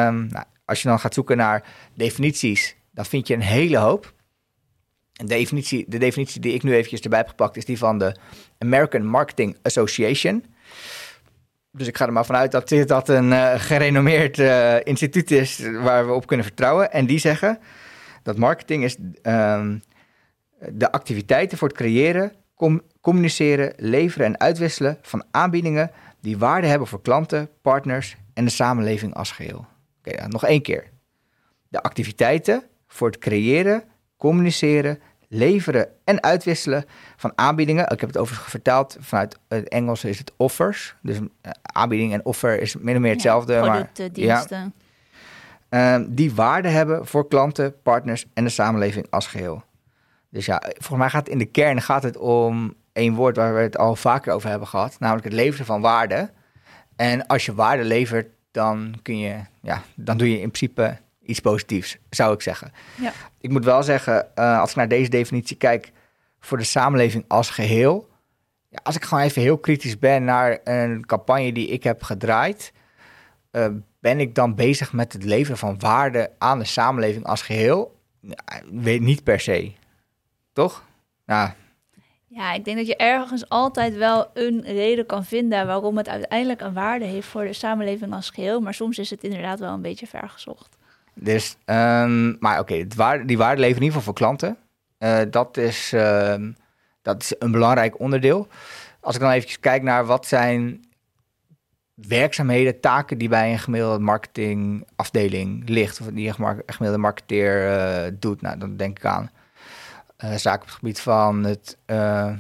um, 0.08 0.26
nou, 0.26 0.44
als 0.64 0.82
je 0.82 0.88
dan 0.88 1.00
gaat 1.00 1.14
zoeken 1.14 1.36
naar 1.36 1.64
definities, 1.94 2.76
dan 2.90 3.04
vind 3.04 3.26
je 3.26 3.34
een 3.34 3.40
hele 3.40 3.76
hoop. 3.76 4.12
De 5.12 5.24
definitie, 5.24 5.84
de 5.88 5.98
definitie 5.98 6.40
die 6.40 6.54
ik 6.54 6.62
nu 6.62 6.74
eventjes 6.74 7.00
erbij 7.00 7.18
heb 7.18 7.28
gepakt 7.28 7.56
is 7.56 7.64
die 7.64 7.78
van 7.78 7.98
de 7.98 8.16
American 8.58 9.06
Marketing 9.06 9.56
Association. 9.62 10.44
Dus 11.72 11.86
ik 11.86 11.96
ga 11.96 12.06
er 12.06 12.12
maar 12.12 12.26
vanuit 12.26 12.52
dat 12.52 12.68
dit 12.68 12.88
dat 12.88 13.08
een 13.08 13.30
uh, 13.30 13.54
gerenommeerd 13.56 14.38
uh, 14.38 14.76
instituut 14.84 15.30
is 15.30 15.58
waar 15.82 16.06
we 16.06 16.12
op 16.12 16.26
kunnen 16.26 16.46
vertrouwen. 16.46 16.92
En 16.92 17.06
die 17.06 17.18
zeggen 17.18 17.58
dat 18.22 18.38
marketing 18.38 18.84
is 18.84 18.96
um, 19.22 19.82
de 20.68 20.92
activiteiten 20.92 21.58
voor 21.58 21.68
het 21.68 21.76
creëren, 21.76 22.32
communiceren, 23.04 23.72
leveren 23.76 24.26
en 24.26 24.40
uitwisselen 24.40 24.98
van 25.02 25.24
aanbiedingen 25.30 25.90
die 26.20 26.38
waarde 26.38 26.66
hebben 26.66 26.88
voor 26.88 27.02
klanten, 27.02 27.48
partners 27.62 28.16
en 28.34 28.44
de 28.44 28.50
samenleving 28.50 29.14
als 29.14 29.32
geheel. 29.32 29.66
Oké, 29.98 30.28
nog 30.28 30.44
één 30.44 30.62
keer. 30.62 30.90
De 31.68 31.82
activiteiten 31.82 32.62
voor 32.88 33.06
het 33.06 33.18
creëren, 33.18 33.82
communiceren, 34.16 35.00
leveren 35.28 35.88
en 36.04 36.22
uitwisselen 36.22 36.84
van 37.16 37.32
aanbiedingen. 37.34 37.84
Ik 37.84 38.00
heb 38.00 38.08
het 38.08 38.18
overigens 38.18 38.50
vertaald 38.50 38.96
vanuit 39.00 39.38
het 39.48 39.68
Engels 39.68 40.04
is 40.04 40.18
het 40.18 40.32
offers. 40.36 40.96
Dus 41.02 41.18
uh, 41.18 41.26
aanbieding 41.62 42.12
en 42.12 42.24
offer 42.24 42.60
is 42.60 42.76
min 42.76 42.94
of 42.94 43.00
meer 43.00 43.12
hetzelfde. 43.12 43.52
Ja, 43.52 43.60
producten, 43.60 44.04
maar, 44.04 44.12
diensten. 44.12 44.74
Ja, 45.70 45.98
die 46.08 46.34
waarde 46.34 46.68
hebben 46.68 47.06
voor 47.06 47.28
klanten, 47.28 47.82
partners 47.82 48.26
en 48.34 48.44
de 48.44 48.50
samenleving 48.50 49.06
als 49.10 49.26
geheel. 49.26 49.62
Dus 50.30 50.46
ja, 50.46 50.62
volgens 50.62 50.98
mij 50.98 51.10
gaat 51.10 51.24
het 51.24 51.32
in 51.32 51.38
de 51.38 51.44
kern 51.44 51.82
gaat 51.82 52.02
het 52.02 52.16
om 52.16 52.74
één 52.94 53.14
woord 53.14 53.36
waar 53.36 53.54
we 53.54 53.60
het 53.60 53.78
al 53.78 53.96
vaker 53.96 54.32
over 54.32 54.48
hebben 54.48 54.68
gehad, 54.68 54.96
namelijk 54.98 55.24
het 55.24 55.34
leveren 55.34 55.66
van 55.66 55.80
waarde. 55.80 56.30
En 56.96 57.26
als 57.26 57.46
je 57.46 57.54
waarde 57.54 57.84
levert, 57.84 58.28
dan 58.50 58.98
kun 59.02 59.18
je, 59.18 59.36
ja, 59.60 59.82
dan 59.94 60.16
doe 60.16 60.30
je 60.30 60.40
in 60.40 60.50
principe 60.50 60.96
iets 61.22 61.40
positiefs, 61.40 61.98
zou 62.10 62.34
ik 62.34 62.42
zeggen. 62.42 62.72
Ja. 63.00 63.12
Ik 63.40 63.50
moet 63.50 63.64
wel 63.64 63.82
zeggen, 63.82 64.28
uh, 64.34 64.60
als 64.60 64.70
ik 64.70 64.76
naar 64.76 64.88
deze 64.88 65.10
definitie 65.10 65.56
kijk, 65.56 65.92
voor 66.40 66.58
de 66.58 66.64
samenleving 66.64 67.24
als 67.28 67.50
geheel, 67.50 68.08
ja, 68.68 68.78
als 68.82 68.96
ik 68.96 69.04
gewoon 69.04 69.24
even 69.24 69.42
heel 69.42 69.58
kritisch 69.58 69.98
ben 69.98 70.24
naar 70.24 70.58
een 70.64 71.06
campagne 71.06 71.52
die 71.52 71.68
ik 71.68 71.82
heb 71.82 72.02
gedraaid, 72.02 72.72
uh, 73.52 73.66
ben 74.00 74.20
ik 74.20 74.34
dan 74.34 74.54
bezig 74.54 74.92
met 74.92 75.12
het 75.12 75.24
leveren 75.24 75.58
van 75.58 75.78
waarde 75.78 76.30
aan 76.38 76.58
de 76.58 76.64
samenleving 76.64 77.24
als 77.24 77.42
geheel? 77.42 77.92
weet 78.70 79.00
niet 79.00 79.24
per 79.24 79.40
se. 79.40 79.72
Toch? 80.52 80.84
Ja. 81.26 81.54
Ja, 82.34 82.52
ik 82.52 82.64
denk 82.64 82.76
dat 82.76 82.86
je 82.86 82.96
ergens 82.96 83.48
altijd 83.48 83.96
wel 83.96 84.30
een 84.32 84.62
reden 84.62 85.06
kan 85.06 85.24
vinden 85.24 85.66
waarom 85.66 85.96
het 85.96 86.08
uiteindelijk 86.08 86.60
een 86.60 86.72
waarde 86.72 87.04
heeft 87.04 87.28
voor 87.28 87.44
de 87.44 87.52
samenleving 87.52 88.12
als 88.12 88.30
geheel. 88.30 88.60
Maar 88.60 88.74
soms 88.74 88.98
is 88.98 89.10
het 89.10 89.24
inderdaad 89.24 89.58
wel 89.58 89.72
een 89.72 89.82
beetje 89.82 90.06
vergezocht. 90.06 90.76
Dus, 91.14 91.56
um, 91.66 92.36
maar 92.40 92.58
oké, 92.58 92.86
die 93.26 93.38
waarde 93.38 93.60
levert 93.60 93.60
in 93.60 93.66
ieder 93.66 93.84
geval 93.84 94.02
voor 94.02 94.14
klanten. 94.14 94.56
Uh, 94.98 95.20
dat, 95.30 95.56
is, 95.56 95.92
uh, 95.92 96.34
dat 97.02 97.22
is 97.22 97.34
een 97.38 97.50
belangrijk 97.50 98.00
onderdeel. 98.00 98.48
Als 99.00 99.14
ik 99.14 99.20
dan 99.20 99.30
even 99.30 99.60
kijk 99.60 99.82
naar 99.82 100.06
wat 100.06 100.26
zijn 100.26 100.84
werkzaamheden, 101.94 102.80
taken 102.80 103.18
die 103.18 103.28
bij 103.28 103.52
een 103.52 103.58
gemiddelde 103.58 104.04
marketingafdeling 104.04 105.68
ligt, 105.68 106.00
of 106.00 106.06
die 106.06 106.28
een 106.28 106.62
gemiddelde 106.66 106.98
marketeer 106.98 107.66
uh, 107.66 108.16
doet, 108.18 108.40
nou, 108.40 108.58
dan 108.58 108.76
denk 108.76 108.98
ik 108.98 109.04
aan 109.04 109.30
zaken 110.36 110.60
op 110.60 110.66
het 110.66 110.76
gebied 110.76 111.00
van 111.00 111.44
het 111.44 111.78
uh, 111.86 112.32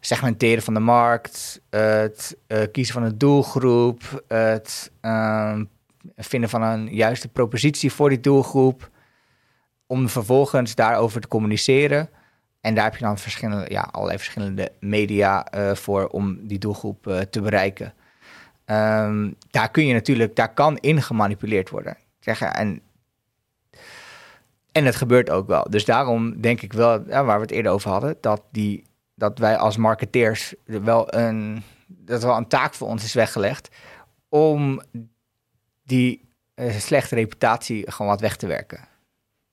segmenteren 0.00 0.62
van 0.62 0.74
de 0.74 0.80
markt, 0.80 1.60
het 1.70 2.36
uh, 2.48 2.62
kiezen 2.72 2.94
van 2.94 3.02
een 3.02 3.18
doelgroep, 3.18 4.24
het 4.28 4.90
ehm, 5.00 5.64
vinden 6.16 6.50
van 6.50 6.62
een 6.62 6.94
juiste 6.94 7.28
propositie 7.28 7.92
voor 7.92 8.08
die 8.08 8.20
doelgroep, 8.20 8.90
om 9.86 10.08
vervolgens 10.08 10.74
daarover 10.74 11.20
te 11.20 11.28
communiceren. 11.28 12.08
En 12.60 12.74
daar 12.74 12.84
heb 12.84 12.96
je 12.96 13.04
dan 13.04 13.18
verschillende, 13.18 13.66
ja, 13.68 13.88
allerlei 13.90 14.18
verschillende 14.18 14.72
media 14.80 15.46
voor 15.74 16.06
om 16.06 16.46
die 16.46 16.58
doelgroep 16.58 17.26
te 17.30 17.40
bereiken. 17.40 17.94
ehm, 18.64 19.30
daar 19.50 19.70
kun 19.70 19.86
je 19.86 19.92
natuurlijk, 19.92 20.36
daar 20.36 20.54
kan 20.54 20.76
in 20.76 21.02
gemanipuleerd 21.02 21.70
worden. 21.70 21.96
Zeggen, 22.20 22.54
en, 22.54 22.80
en 24.74 24.84
het 24.84 24.96
gebeurt 24.96 25.30
ook 25.30 25.46
wel. 25.46 25.66
Dus 25.70 25.84
daarom 25.84 26.40
denk 26.40 26.62
ik 26.62 26.72
wel, 26.72 27.08
ja, 27.08 27.24
waar 27.24 27.36
we 27.36 27.42
het 27.42 27.50
eerder 27.50 27.72
over 27.72 27.90
hadden, 27.90 28.16
dat, 28.20 28.42
die, 28.50 28.84
dat 29.14 29.38
wij 29.38 29.56
als 29.56 29.76
marketeers 29.76 30.54
wel 30.64 31.14
een, 31.14 31.62
dat 31.86 32.22
wel 32.22 32.36
een 32.36 32.48
taak 32.48 32.74
voor 32.74 32.88
ons 32.88 33.04
is 33.04 33.14
weggelegd 33.14 33.68
om 34.28 34.82
die 35.82 36.28
uh, 36.54 36.72
slechte 36.72 37.14
reputatie 37.14 37.90
gewoon 37.90 38.10
wat 38.10 38.20
weg 38.20 38.36
te 38.36 38.46
werken. 38.46 38.88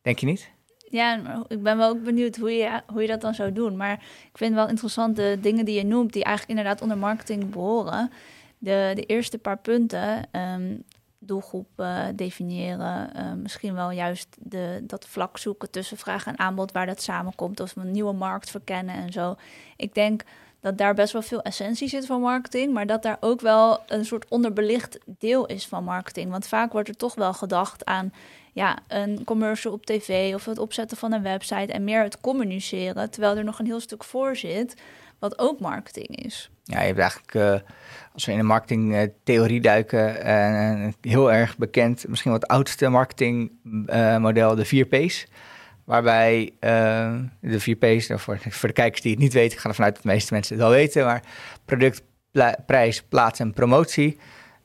Denk 0.02 0.20
je 0.20 0.26
niet? 0.26 0.52
Ja, 0.90 1.44
ik 1.48 1.64
ben 1.64 1.78
wel 1.78 1.90
ook 1.90 2.04
benieuwd 2.04 2.36
hoe 2.36 2.52
je, 2.52 2.82
hoe 2.88 3.02
je 3.02 3.08
dat 3.08 3.22
dan 3.22 3.34
zou 3.34 3.52
doen. 3.52 3.78
Maar 3.78 3.94
ik 4.32 4.38
vind 4.38 4.56
wel 4.56 4.70
interessant 4.70 5.16
de 5.16 5.38
dingen 5.42 5.66
die 5.66 5.76
je 5.76 5.86
noemt, 5.86 6.14
die 6.14 6.24
eigenlijk 6.24 6.58
inderdaad 6.58 6.82
onder 6.82 6.98
marketing 6.98 7.50
behoren. 7.50 8.12
De, 8.58 8.92
de 8.96 9.04
eerste 9.06 9.38
paar 9.38 9.58
punten, 9.58 10.28
um, 10.32 10.84
doelgroep 11.24 11.68
definiëren, 12.16 13.10
uh, 13.16 13.34
misschien 13.34 13.74
wel 13.74 13.92
juist 13.92 14.28
de, 14.40 14.84
dat 14.84 15.08
vlak 15.08 15.38
zoeken 15.38 15.72
tussen 15.72 15.98
vraag 15.98 16.26
en 16.26 16.40
aanbod, 16.40 16.72
waar 16.72 16.86
dat 16.86 17.02
samenkomt, 17.02 17.60
of 17.60 17.76
een 17.76 17.92
nieuwe 17.92 18.14
markt 18.14 18.50
verkennen 18.50 18.96
en 18.96 19.12
zo. 19.12 19.36
Ik 19.76 19.94
denk 19.94 20.24
dat 20.60 20.78
daar 20.78 20.94
best 20.94 21.14
wel 21.14 21.22
veel 21.22 21.42
essentie 21.42 21.88
zit 21.88 22.06
van 22.06 22.22
marketing, 22.22 22.74
maar 22.74 22.86
dat 22.86 23.04
daar 23.04 23.18
ook 23.20 23.42
wel 23.42 23.80
een 23.88 24.06
soort 24.06 24.26
onderbelicht 24.30 24.98
deel 25.06 25.46
is 25.46 25.68
van 25.68 25.84
marketing. 25.84 26.32
Want 26.32 26.48
vaak 26.48 26.72
wordt 26.72 26.90
er 26.90 26.98
toch 26.98 27.16
wel 27.16 27.34
gedacht 27.34 27.86
aan 27.86 28.14
ja, 28.54 28.78
een 28.88 29.24
commercial 29.24 29.74
op 29.74 29.86
tv 29.86 30.34
of 30.34 30.46
het 30.46 30.60
opzetten 30.60 30.98
van 30.98 31.12
een 31.12 31.24
website 31.24 31.74
en 31.74 31.84
meer 31.84 32.04
het 32.04 32.22
communiceren, 32.22 33.10
terwijl 33.10 33.38
er 33.38 33.44
nog 33.44 33.60
een 33.60 33.66
heel 33.66 33.80
stuk 33.80 34.04
voor 34.04 34.36
zit, 34.36 34.82
wat 35.22 35.40
ook 35.40 35.60
marketing 35.60 36.08
is. 36.26 36.50
Ja, 36.64 36.80
je 36.80 36.86
hebt 36.86 37.00
eigenlijk, 37.00 37.34
uh, 37.34 37.70
als 38.14 38.26
we 38.26 38.32
in 38.32 38.38
de 38.38 38.44
marketingtheorie 38.44 39.62
duiken, 39.62 40.28
uh, 40.28 40.94
heel 41.02 41.32
erg 41.32 41.58
bekend, 41.58 42.08
misschien 42.08 42.32
wat 42.32 42.48
oudste 42.48 42.90
marketingmodel, 42.90 44.56
de 44.56 44.66
4 44.66 44.86
P's. 44.86 45.28
Waarbij 45.84 46.54
de 47.40 47.60
4 47.60 47.76
P's, 47.76 48.08
nou, 48.08 48.20
voor, 48.20 48.40
voor 48.50 48.68
de 48.68 48.76
kijkers 48.76 49.02
die 49.02 49.12
het 49.12 49.20
niet 49.20 49.34
weten, 49.34 49.54
ik 49.54 49.60
ga 49.60 49.70
ervan 49.70 49.86
uit 49.86 49.94
dat 49.94 50.04
de 50.04 50.10
meeste 50.10 50.34
mensen 50.34 50.56
het 50.56 50.64
wel 50.64 50.74
weten, 50.74 51.06
maar 51.06 51.24
product, 51.66 52.04
prijs, 52.66 53.04
plaats 53.04 53.40
en 53.40 53.54
promotie. 53.54 54.18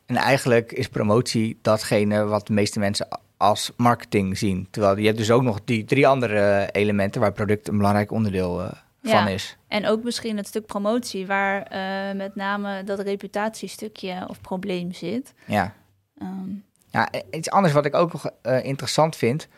En 0.07 0.17
eigenlijk 0.17 0.73
is 0.73 0.89
promotie 0.89 1.59
datgene 1.63 2.25
wat 2.25 2.47
de 2.47 2.53
meeste 2.53 2.79
mensen 2.79 3.09
als 3.37 3.73
marketing 3.77 4.39
zien. 4.39 4.69
Terwijl 4.71 4.99
je 4.99 5.07
hebt 5.07 5.19
dus 5.19 5.31
ook 5.31 5.43
nog 5.43 5.61
die 5.65 5.85
drie 5.85 6.07
andere 6.07 6.69
elementen 6.73 7.21
waar 7.21 7.33
product 7.33 7.69
een 7.69 7.77
belangrijk 7.77 8.11
onderdeel 8.11 8.71
van 9.09 9.29
is. 9.29 9.57
En 9.69 9.87
ook 9.87 10.03
misschien 10.03 10.37
het 10.37 10.47
stuk 10.47 10.67
promotie, 10.67 11.27
waar 11.27 11.73
uh, 11.73 12.17
met 12.17 12.35
name 12.35 12.85
dat 12.85 13.01
reputatiestukje 13.01 14.25
of 14.29 14.41
probleem 14.41 14.93
zit. 14.93 15.35
Ja. 15.45 15.75
Um. 16.23 16.65
ja, 16.91 17.09
iets 17.31 17.51
anders 17.51 17.75
wat 17.75 17.85
ik 17.85 17.95
ook 17.95 18.13
nog 18.13 18.31
uh, 18.43 18.65
interessant 18.65 19.17
vind. 19.17 19.49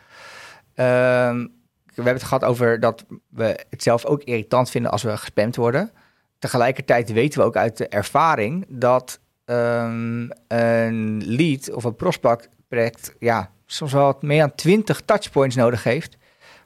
Um, 0.75 1.57
we 1.85 2.05
hebben 2.05 2.23
het 2.23 2.33
gehad 2.33 2.45
over 2.45 2.81
dat 2.81 3.05
we 3.29 3.67
het 3.71 3.83
zelf 3.83 4.05
ook 4.05 4.23
irritant 4.23 4.71
vinden 4.71 4.91
als 4.91 5.03
we 5.03 5.17
gespamd 5.17 5.57
worden. 5.57 5.93
Tegelijkertijd 6.39 7.13
weten 7.13 7.41
we 7.41 7.47
ook 7.47 7.57
uit 7.57 7.77
de 7.77 7.89
ervaring 7.89 8.67
dat 8.69 9.21
um, 9.45 10.31
een 10.49 11.23
lead 11.25 11.73
of 11.73 11.85
een 11.85 11.97
prospect 11.97 13.15
ja, 13.19 13.51
soms 13.67 13.93
wel 13.93 14.17
meer 14.21 14.41
dan 14.41 14.55
20 14.55 15.01
touchpoints 15.01 15.57
nodig 15.57 15.85
heeft 15.85 16.17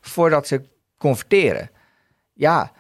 voordat 0.01 0.47
ze 0.47 0.63
converteren. 0.99 1.71
Ja, 2.43 2.73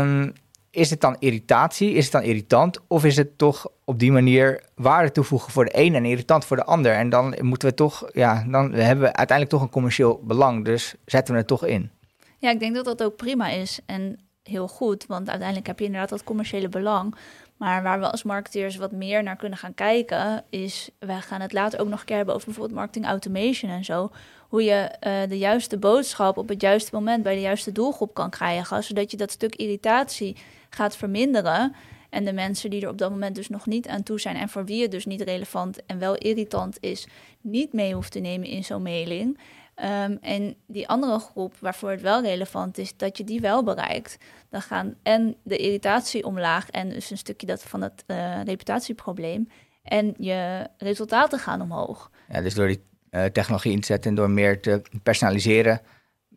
um, 0.00 0.32
is 0.70 0.90
het 0.90 1.00
dan 1.00 1.16
irritatie? 1.18 1.92
Is 1.92 2.04
het 2.04 2.12
dan 2.12 2.22
irritant? 2.22 2.80
Of 2.86 3.04
is 3.04 3.16
het 3.16 3.38
toch 3.38 3.66
op 3.84 3.98
die 3.98 4.12
manier 4.12 4.64
waarde 4.74 5.12
toevoegen 5.12 5.52
voor 5.52 5.64
de 5.64 5.70
een 5.74 5.94
en 5.94 6.04
irritant 6.04 6.44
voor 6.44 6.56
de 6.56 6.64
ander? 6.64 6.92
En 6.92 7.10
dan 7.10 7.34
moeten 7.40 7.68
we 7.68 7.74
toch, 7.74 8.08
ja, 8.12 8.44
dan 8.48 8.72
hebben 8.72 9.04
we 9.04 9.12
uiteindelijk 9.12 9.48
toch 9.50 9.62
een 9.62 9.70
commercieel 9.70 10.20
belang. 10.24 10.64
Dus 10.64 10.94
zetten 11.04 11.34
we 11.34 11.40
het 11.40 11.48
toch 11.48 11.64
in. 11.66 11.90
Ja, 12.38 12.50
ik 12.50 12.60
denk 12.60 12.74
dat 12.74 12.84
dat 12.84 13.02
ook 13.02 13.16
prima 13.16 13.48
is 13.48 13.80
en 13.86 14.18
heel 14.42 14.68
goed. 14.68 15.06
Want 15.06 15.28
uiteindelijk 15.28 15.66
heb 15.66 15.78
je 15.78 15.84
inderdaad 15.84 16.10
dat 16.10 16.24
commerciële 16.24 16.68
belang. 16.68 17.14
Maar 17.60 17.82
waar 17.82 18.00
we 18.00 18.10
als 18.10 18.22
marketeers 18.22 18.76
wat 18.76 18.92
meer 18.92 19.22
naar 19.22 19.36
kunnen 19.36 19.58
gaan 19.58 19.74
kijken, 19.74 20.44
is, 20.50 20.90
we 20.98 21.12
gaan 21.12 21.40
het 21.40 21.52
later 21.52 21.80
ook 21.80 21.88
nog 21.88 22.00
een 22.00 22.06
keer 22.06 22.16
hebben 22.16 22.34
over 22.34 22.46
bijvoorbeeld 22.46 22.78
marketing 22.78 23.06
automation 23.06 23.70
en 23.70 23.84
zo. 23.84 24.10
Hoe 24.48 24.62
je 24.62 24.94
uh, 25.06 25.28
de 25.28 25.38
juiste 25.38 25.78
boodschap 25.78 26.36
op 26.36 26.48
het 26.48 26.60
juiste 26.60 26.94
moment 26.94 27.22
bij 27.22 27.34
de 27.34 27.40
juiste 27.40 27.72
doelgroep 27.72 28.14
kan 28.14 28.30
krijgen, 28.30 28.84
zodat 28.84 29.10
je 29.10 29.16
dat 29.16 29.30
stuk 29.30 29.54
irritatie 29.54 30.36
gaat 30.70 30.96
verminderen. 30.96 31.74
En 32.10 32.24
de 32.24 32.32
mensen 32.32 32.70
die 32.70 32.82
er 32.82 32.88
op 32.88 32.98
dat 32.98 33.10
moment 33.10 33.34
dus 33.34 33.48
nog 33.48 33.66
niet 33.66 33.88
aan 33.88 34.02
toe 34.02 34.20
zijn 34.20 34.36
en 34.36 34.48
voor 34.48 34.64
wie 34.64 34.82
het 34.82 34.90
dus 34.90 35.06
niet 35.06 35.20
relevant 35.20 35.86
en 35.86 35.98
wel 35.98 36.16
irritant 36.16 36.76
is, 36.80 37.06
niet 37.40 37.72
mee 37.72 37.94
hoeft 37.94 38.12
te 38.12 38.18
nemen 38.18 38.48
in 38.48 38.64
zo'n 38.64 38.82
mailing. 38.82 39.38
Um, 39.84 40.18
en 40.20 40.56
die 40.66 40.88
andere 40.88 41.18
groep 41.18 41.54
waarvoor 41.58 41.90
het 41.90 42.00
wel 42.00 42.22
relevant 42.22 42.78
is, 42.78 42.96
dat 42.96 43.16
je 43.16 43.24
die 43.24 43.40
wel 43.40 43.64
bereikt. 43.64 44.16
Dan 44.48 44.62
gaan 44.62 44.94
en 45.02 45.36
de 45.42 45.56
irritatie 45.56 46.24
omlaag 46.24 46.70
en 46.70 46.88
dus 46.88 47.10
een 47.10 47.18
stukje 47.18 47.46
dat 47.46 47.62
van 47.62 47.82
het 47.82 48.04
uh, 48.06 48.42
reputatieprobleem. 48.44 49.48
En 49.82 50.14
je 50.18 50.68
resultaten 50.78 51.38
gaan 51.38 51.60
omhoog. 51.60 52.10
Ja, 52.28 52.40
dus 52.40 52.54
door 52.54 52.66
die 52.66 52.82
uh, 53.10 53.24
technologie 53.24 53.72
in 53.72 53.80
te 53.80 53.86
zetten 53.86 54.10
en 54.10 54.16
door 54.16 54.30
meer 54.30 54.60
te 54.60 54.82
personaliseren, 55.02 55.80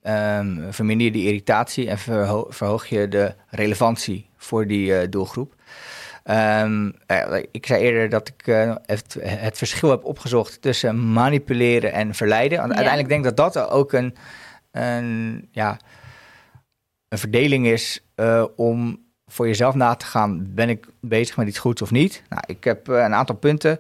um, 0.04 0.74
verminder 0.74 1.06
je 1.06 1.12
die 1.12 1.28
irritatie 1.28 1.90
en 1.90 1.98
verho 1.98 2.46
verhoog 2.50 2.88
je 2.88 3.08
de 3.08 3.36
relevantie 3.50 4.30
voor 4.38 4.68
die 4.68 4.88
uh, 4.88 5.10
doelgroep. 5.10 5.56
Um, 6.32 6.94
ik 7.52 7.66
zei 7.66 7.82
eerder 7.82 8.10
dat 8.10 8.28
ik 8.28 8.48
uh, 8.48 8.76
het, 8.86 9.18
het, 9.20 9.58
verschil 9.58 9.90
heb 9.90 10.04
opgezocht 10.04 10.62
tussen 10.62 11.12
manipuleren 11.14 11.94
en 11.94 12.14
verleiden. 12.14 12.58
Want 12.58 12.70
ja. 12.70 12.76
uiteindelijk 12.76 13.14
denk 13.14 13.26
ik 13.26 13.36
dat 13.36 13.54
dat 13.54 13.70
ook 13.70 13.94
een, 13.94 14.16
een, 14.72 15.48
ja, 15.52 15.78
een 17.08 17.18
verdeling 17.18 17.68
is 17.68 18.06
uh, 18.16 18.46
om 18.56 19.04
voor 19.28 19.48
jezelf 19.48 19.76
na 19.76 19.96
te 19.96 20.06
gaan: 20.06 20.54
ben 20.54 20.70
ik 20.70 20.88
bezig 21.00 21.38
met 21.38 21.48
iets 21.48 21.60
goeds 21.60 21.82
of 21.82 21.92
niet? 21.92 22.24
Nou, 22.30 22.44
ik 22.46 22.64
heb 22.64 22.88
een 22.88 23.14
aantal 23.14 23.36
punten. 23.36 23.80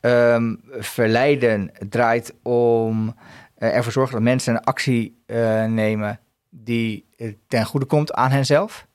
Um, 0.00 0.60
verleiden 0.70 1.70
draait 1.88 2.34
om 2.42 3.16
ervoor 3.54 3.92
zorgen 3.92 4.14
dat 4.14 4.22
mensen 4.22 4.54
een 4.54 4.64
actie 4.64 5.22
nemen 5.66 6.20
die 6.50 7.06
ten 7.46 7.64
goede 7.64 7.86
komt 7.86 8.12
aan 8.12 8.30
henzelf. 8.30 8.86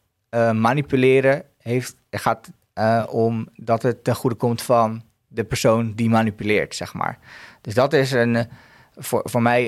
Manipuleren 0.53 1.43
heeft, 1.57 1.95
gaat 2.09 2.49
om 3.09 3.47
dat 3.55 3.81
het 3.81 4.03
ten 4.03 4.15
goede 4.15 4.35
komt 4.35 4.61
van 4.61 5.03
de 5.27 5.43
persoon 5.43 5.93
die 5.93 6.09
manipuleert, 6.09 6.75
zeg 6.75 6.93
maar. 6.93 7.19
Dus 7.61 7.73
dat 7.73 7.93
is 7.93 8.11
een, 8.11 8.47
voor, 8.95 9.21
voor 9.23 9.41
mij 9.41 9.63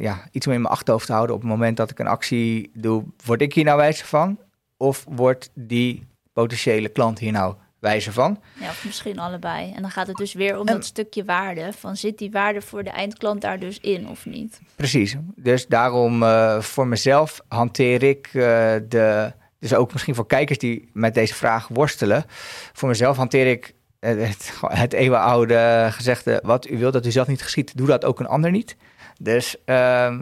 ja, 0.00 0.28
iets 0.30 0.46
om 0.46 0.52
in 0.52 0.60
mijn 0.60 0.72
achterhoofd 0.72 1.06
te 1.06 1.12
houden 1.12 1.34
op 1.34 1.42
het 1.42 1.50
moment 1.50 1.76
dat 1.76 1.90
ik 1.90 1.98
een 1.98 2.06
actie 2.06 2.70
doe. 2.74 3.04
Word 3.24 3.42
ik 3.42 3.54
hier 3.54 3.64
nou 3.64 3.76
wijzer 3.76 4.06
van? 4.06 4.38
Of 4.76 5.04
wordt 5.08 5.50
die 5.54 6.06
potentiële 6.32 6.88
klant 6.88 7.18
hier 7.18 7.32
nou 7.32 7.54
wijze 7.78 8.12
van. 8.12 8.40
Ja, 8.60 8.68
of 8.68 8.84
misschien 8.84 9.18
allebei. 9.18 9.72
En 9.72 9.82
dan 9.82 9.90
gaat 9.90 10.06
het 10.06 10.16
dus 10.16 10.32
weer 10.32 10.58
om 10.58 10.66
dat 10.66 10.84
stukje 10.84 11.24
waarde. 11.24 11.72
Van 11.72 11.96
zit 11.96 12.18
die 12.18 12.30
waarde 12.30 12.60
voor 12.60 12.84
de 12.84 12.90
eindklant 12.90 13.40
daar 13.40 13.58
dus 13.58 13.80
in 13.80 14.08
of 14.08 14.26
niet? 14.26 14.60
Precies. 14.76 15.16
Dus 15.36 15.66
daarom 15.66 16.22
uh, 16.22 16.60
voor 16.60 16.86
mezelf 16.86 17.40
hanteer 17.48 18.02
ik 18.02 18.26
uh, 18.26 18.42
de... 18.88 19.32
Dus 19.58 19.74
ook 19.74 19.92
misschien 19.92 20.14
voor 20.14 20.26
kijkers 20.26 20.58
die 20.58 20.90
met 20.92 21.14
deze 21.14 21.34
vraag 21.34 21.68
worstelen. 21.68 22.24
Voor 22.72 22.88
mezelf 22.88 23.16
hanteer 23.16 23.46
ik 23.46 23.74
het, 24.00 24.52
het 24.60 24.92
eeuwenoude 24.92 25.88
gezegde... 25.90 26.40
wat 26.44 26.68
u 26.68 26.78
wilt 26.78 26.92
dat 26.92 27.06
u 27.06 27.10
zelf 27.10 27.26
niet 27.26 27.42
geschiet, 27.42 27.76
doe 27.76 27.86
dat 27.86 28.04
ook 28.04 28.20
een 28.20 28.26
ander 28.26 28.50
niet. 28.50 28.76
Dus 29.20 29.56
uh, 29.66 30.18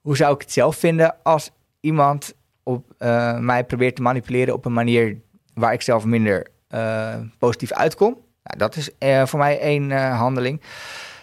hoe 0.00 0.16
zou 0.16 0.34
ik 0.34 0.40
het 0.40 0.52
zelf 0.52 0.76
vinden 0.76 1.16
als 1.22 1.50
iemand 1.80 2.34
op, 2.62 2.92
uh, 2.98 3.38
mij 3.38 3.64
probeert 3.64 3.96
te 3.96 4.02
manipuleren... 4.02 4.54
op 4.54 4.64
een 4.64 4.72
manier 4.72 5.16
waar 5.54 5.72
ik 5.72 5.82
zelf 5.82 6.04
minder 6.04 6.46
uh, 6.74 7.14
positief 7.38 7.72
uitkom. 7.72 8.12
Nou, 8.42 8.58
dat 8.58 8.76
is 8.76 8.90
uh, 8.98 9.26
voor 9.26 9.38
mij 9.38 9.60
één 9.60 9.90
handeling. 10.10 10.60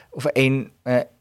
Of 0.10 0.26
één 0.26 0.72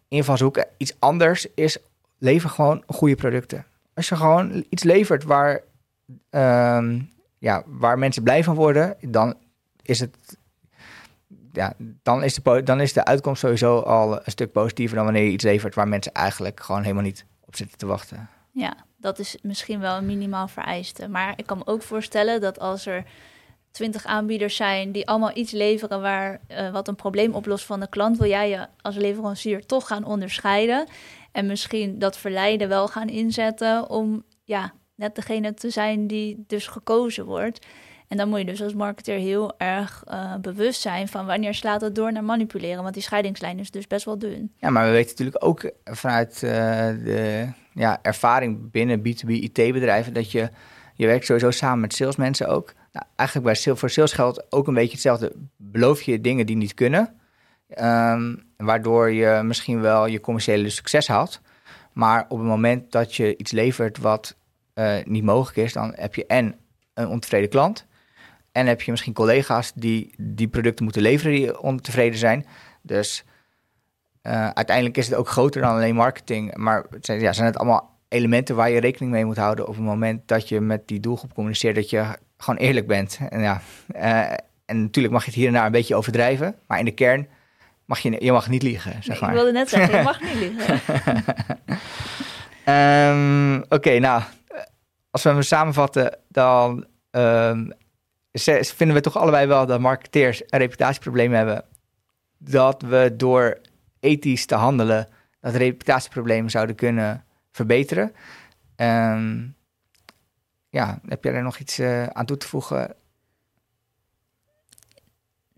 invalshoek. 0.09 0.65
Iets 0.77 0.97
anders 0.99 1.47
is 1.55 1.79
lever 2.19 2.51
gewoon 2.51 2.83
goede 2.87 3.15
producten. 3.15 3.65
Als 3.95 4.09
je 4.09 4.17
gewoon 4.17 4.65
iets 4.69 4.83
levert 4.83 5.25
waar, 5.25 5.61
ehm, 6.31 7.01
ja, 7.39 7.63
waar 7.67 7.99
mensen 7.99 8.23
blij 8.23 8.45
van 8.45 8.55
worden, 8.55 8.97
dan 9.01 9.35
is 9.83 10.01
het. 10.01 10.39
Ja, 11.53 11.75
dan 12.03 12.23
is, 12.23 12.35
de, 12.35 12.63
dan 12.63 12.81
is 12.81 12.93
de 12.93 13.05
uitkomst 13.05 13.41
sowieso 13.41 13.79
al 13.79 14.15
een 14.15 14.31
stuk 14.31 14.53
positiever 14.53 14.97
dan 14.97 15.05
wanneer 15.05 15.25
je 15.25 15.31
iets 15.31 15.45
levert 15.45 15.75
waar 15.75 15.89
mensen 15.89 16.13
eigenlijk 16.13 16.61
gewoon 16.61 16.83
helemaal 16.83 17.03
niet 17.03 17.27
op 17.45 17.57
zitten 17.57 17.79
te 17.79 17.87
wachten. 17.87 18.29
Ja, 18.51 18.77
dat 18.97 19.19
is 19.19 19.39
misschien 19.43 19.81
wel 19.81 19.97
een 19.97 20.07
minimaal 20.07 20.49
vereiste. 20.49 21.09
Maar 21.09 21.33
ik 21.37 21.47
kan 21.47 21.59
me 21.59 21.67
ook 21.67 21.83
voorstellen 21.83 22.41
dat 22.41 22.59
als 22.59 22.87
er 22.87 23.05
twintig 23.71 24.05
aanbieders 24.05 24.57
zijn 24.57 24.93
die 24.93 25.09
allemaal 25.09 25.37
iets 25.37 25.53
leveren 25.53 26.01
waar 26.01 26.41
uh, 26.49 26.73
wat 26.73 26.89
een 26.89 26.95
probleem 26.95 27.35
oplost 27.35 27.65
van 27.65 27.81
de 27.81 27.89
klant, 27.89 28.19
wil 28.19 28.29
jij 28.29 28.49
je 28.49 28.67
als 28.81 28.97
leverancier 28.97 29.67
toch 29.67 29.87
gaan 29.87 30.05
onderscheiden 30.05 30.87
en 31.33 31.47
misschien 31.47 31.99
dat 31.99 32.19
verleiden 32.19 32.69
wel 32.69 32.89
gaan 32.89 33.09
inzetten 33.09 33.91
om 33.91 34.25
ja, 34.45 34.73
net 34.97 35.15
degene 35.15 35.55
te 35.55 35.71
zijn 35.71 36.07
die 36.07 36.45
dus 36.47 36.67
gekozen 36.67 37.25
wordt. 37.25 37.67
En 38.09 38.17
dan 38.17 38.29
moet 38.29 38.39
je 38.39 38.45
dus 38.45 38.63
als 38.63 38.75
marketeer 38.75 39.19
heel 39.19 39.55
erg 39.59 40.05
uh, 40.09 40.37
bewust 40.37 40.81
zijn 40.81 41.09
van 41.09 41.27
wanneer 41.27 41.55
slaat 41.55 41.81
het 41.81 41.95
door 41.95 42.13
naar 42.13 42.25
manipuleren. 42.25 42.83
Want 42.83 42.95
die 42.95 43.03
scheidingslijn 43.03 43.59
is 43.59 43.71
dus 43.71 43.87
best 43.87 44.05
wel 44.05 44.19
dun. 44.19 44.53
Ja, 44.57 44.71
maar 44.71 44.85
we 44.85 44.91
weten 44.91 45.11
natuurlijk 45.11 45.45
ook 45.45 45.71
vanuit 45.85 46.35
uh, 46.35 46.51
de 47.05 47.49
ja, 47.73 47.99
ervaring 48.03 48.71
binnen 48.71 48.99
B2B 48.99 49.29
IT-bedrijven 49.29 50.13
dat 50.13 50.33
je, 50.33 50.49
je 50.95 51.07
werkt 51.07 51.27
sowieso 51.27 51.51
samen 51.51 51.81
met 51.81 51.95
salesmensen 51.95 52.49
ook. 52.49 52.73
Nou, 52.93 53.07
eigenlijk 53.17 53.65
bij 53.65 53.75
voor 53.75 53.91
sales 53.91 54.13
geldt 54.13 54.53
ook 54.53 54.67
een 54.67 54.75
beetje 54.75 54.93
hetzelfde. 54.93 55.33
Beloof 55.57 56.03
je 56.03 56.21
dingen 56.21 56.47
die 56.47 56.57
niet 56.57 56.75
kunnen, 56.75 57.15
um, 57.79 58.43
waardoor 58.57 59.11
je 59.11 59.41
misschien 59.45 59.81
wel 59.81 60.07
je 60.07 60.21
commerciële 60.21 60.71
succes 60.71 61.09
haalt. 61.09 61.41
Maar 61.93 62.25
op 62.29 62.39
het 62.39 62.47
moment 62.47 62.93
dat 62.93 63.15
je 63.15 63.37
iets 63.37 63.53
levert 63.53 63.99
wat 63.99 64.37
uh, 64.79 64.95
niet 65.05 65.25
mogelijk 65.25 65.57
is, 65.57 65.73
dan 65.73 65.93
heb 65.97 66.15
je 66.15 66.27
en 66.27 66.55
een 66.95 67.09
ontevreden 67.09 67.49
klant. 67.49 67.87
En 68.53 68.67
heb 68.67 68.83
je 68.83 68.91
misschien 68.91 69.13
collega's 69.13 69.73
die 69.75 70.15
die 70.19 70.49
producten 70.49 70.85
moeten 70.85 71.03
leveren 71.03 71.33
die 71.33 71.61
ontevreden 71.61 72.19
zijn. 72.19 72.47
Dus 72.83 73.25
uh, 74.23 74.49
uiteindelijk 74.49 74.97
is 74.97 75.07
het 75.07 75.15
ook 75.15 75.29
groter 75.29 75.61
dan 75.61 75.71
alleen 75.71 75.95
marketing. 75.95 76.57
Maar 76.57 76.87
zijn, 77.01 77.21
ja, 77.21 77.33
zijn 77.33 77.47
het 77.47 77.57
allemaal 77.57 77.99
elementen 78.09 78.57
waar 78.57 78.71
je 78.71 78.81
rekening 78.81 79.13
mee 79.13 79.25
moet 79.25 79.37
houden 79.37 79.69
op 79.69 79.75
het 79.75 79.85
moment 79.85 80.29
dat 80.29 80.49
je 80.49 80.61
met 80.61 80.89
die 80.89 81.01
doelgroep 81.01 81.35
communiceert, 81.35 81.75
dat 81.75 81.91
je 81.91 82.05
gewoon 82.39 82.61
eerlijk 82.61 82.87
bent. 82.87 83.19
En, 83.29 83.41
ja, 83.41 83.61
uh, 83.97 84.33
en 84.67 84.83
natuurlijk 84.83 85.15
mag 85.15 85.25
je 85.25 85.31
het 85.31 85.39
hier 85.39 85.47
en 85.49 85.53
daar 85.53 85.67
een 85.67 85.73
beetje 85.73 85.95
overdrijven, 85.95 86.55
maar 86.67 86.79
in 86.79 86.85
de 86.85 86.91
kern 86.91 87.29
mag 87.85 87.99
je, 87.99 88.25
je 88.25 88.33
mag 88.33 88.49
niet 88.49 88.63
liegen. 88.63 89.03
Zeg 89.03 89.21
maar. 89.21 89.31
Ik 89.31 89.37
wilde 89.37 89.53
net 89.53 89.69
zeggen, 89.69 89.97
je 89.99 90.03
mag 90.05 90.21
niet 90.21 90.35
liegen. 90.45 90.81
um, 92.75 93.65
Oké, 93.69 93.99
nou, 93.99 94.23
als 95.17 95.25
we 95.25 95.31
hem 95.31 95.43
samenvatten, 95.43 96.19
dan 96.29 96.87
um, 97.11 97.73
vinden 98.61 98.97
we 98.97 99.01
toch 99.01 99.17
allebei 99.17 99.47
wel 99.47 99.67
dat 99.67 99.81
marketeers 99.81 100.43
een 100.47 100.59
reputatieprobleem 100.59 101.33
hebben. 101.33 101.65
Dat 102.39 102.83
we 102.83 103.15
door 103.17 103.61
ethisch 104.01 104.47
te 104.47 104.55
handelen, 104.55 105.09
dat 105.41 105.55
reputatieproblemen 105.55 106.51
zouden 106.51 106.77
kunnen 106.77 107.25
verbeteren. 107.51 108.15
Um, 108.77 109.57
ja, 110.69 111.01
heb 111.07 111.25
jij 111.25 111.33
er 111.33 111.43
nog 111.43 111.59
iets 111.59 111.79
uh, 111.79 112.07
aan 112.07 112.27
toe 112.27 112.37
te 112.37 112.49
voegen? 112.49 112.95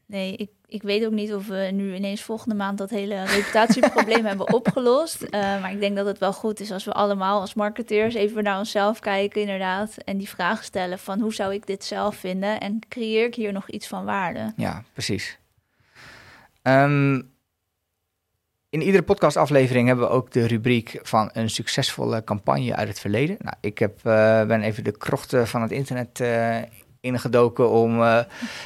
Nee, 0.06 0.36
ik, 0.36 0.50
ik 0.68 0.82
weet 0.82 1.06
ook 1.06 1.12
niet 1.12 1.34
of 1.34 1.46
we 1.46 1.70
nu 1.72 1.94
ineens 1.94 2.22
volgende 2.22 2.54
maand 2.54 2.78
dat 2.78 2.90
hele 2.90 3.24
reputatieprobleem 3.24 4.24
hebben 4.30 4.52
opgelost. 4.52 5.22
Uh, 5.22 5.30
maar 5.30 5.72
ik 5.72 5.80
denk 5.80 5.96
dat 5.96 6.06
het 6.06 6.18
wel 6.18 6.32
goed 6.32 6.60
is 6.60 6.72
als 6.72 6.84
we 6.84 6.92
allemaal 6.92 7.40
als 7.40 7.54
marketeers 7.54 8.14
even 8.14 8.42
naar 8.42 8.58
onszelf 8.58 9.00
kijken, 9.00 9.40
inderdaad. 9.40 9.96
En 9.96 10.16
die 10.16 10.28
vraag 10.28 10.64
stellen 10.64 10.98
van 10.98 11.20
hoe 11.20 11.34
zou 11.34 11.54
ik 11.54 11.66
dit 11.66 11.84
zelf 11.84 12.16
vinden 12.16 12.60
en 12.60 12.78
creëer 12.88 13.26
ik 13.26 13.34
hier 13.34 13.52
nog 13.52 13.70
iets 13.70 13.86
van 13.86 14.04
waarde? 14.04 14.52
Ja, 14.56 14.82
precies. 14.92 15.38
Um, 16.62 17.30
in 18.70 18.82
iedere 18.82 19.02
podcastaflevering 19.02 19.86
hebben 19.86 20.06
we 20.06 20.12
ook 20.12 20.30
de 20.30 20.46
rubriek 20.46 20.98
van 21.02 21.30
een 21.32 21.50
succesvolle 21.50 22.24
campagne 22.24 22.76
uit 22.76 22.88
het 22.88 23.00
verleden. 23.00 23.36
Nou, 23.38 23.56
ik 23.60 23.78
heb, 23.78 23.98
uh, 23.98 24.44
ben 24.44 24.62
even 24.62 24.84
de 24.84 24.96
krochten 24.96 25.46
van 25.46 25.62
het 25.62 25.70
internet 25.70 26.20
uh, 26.20 26.56
ingedoken 27.08 27.70
om 27.70 28.00
uh, 28.00 28.20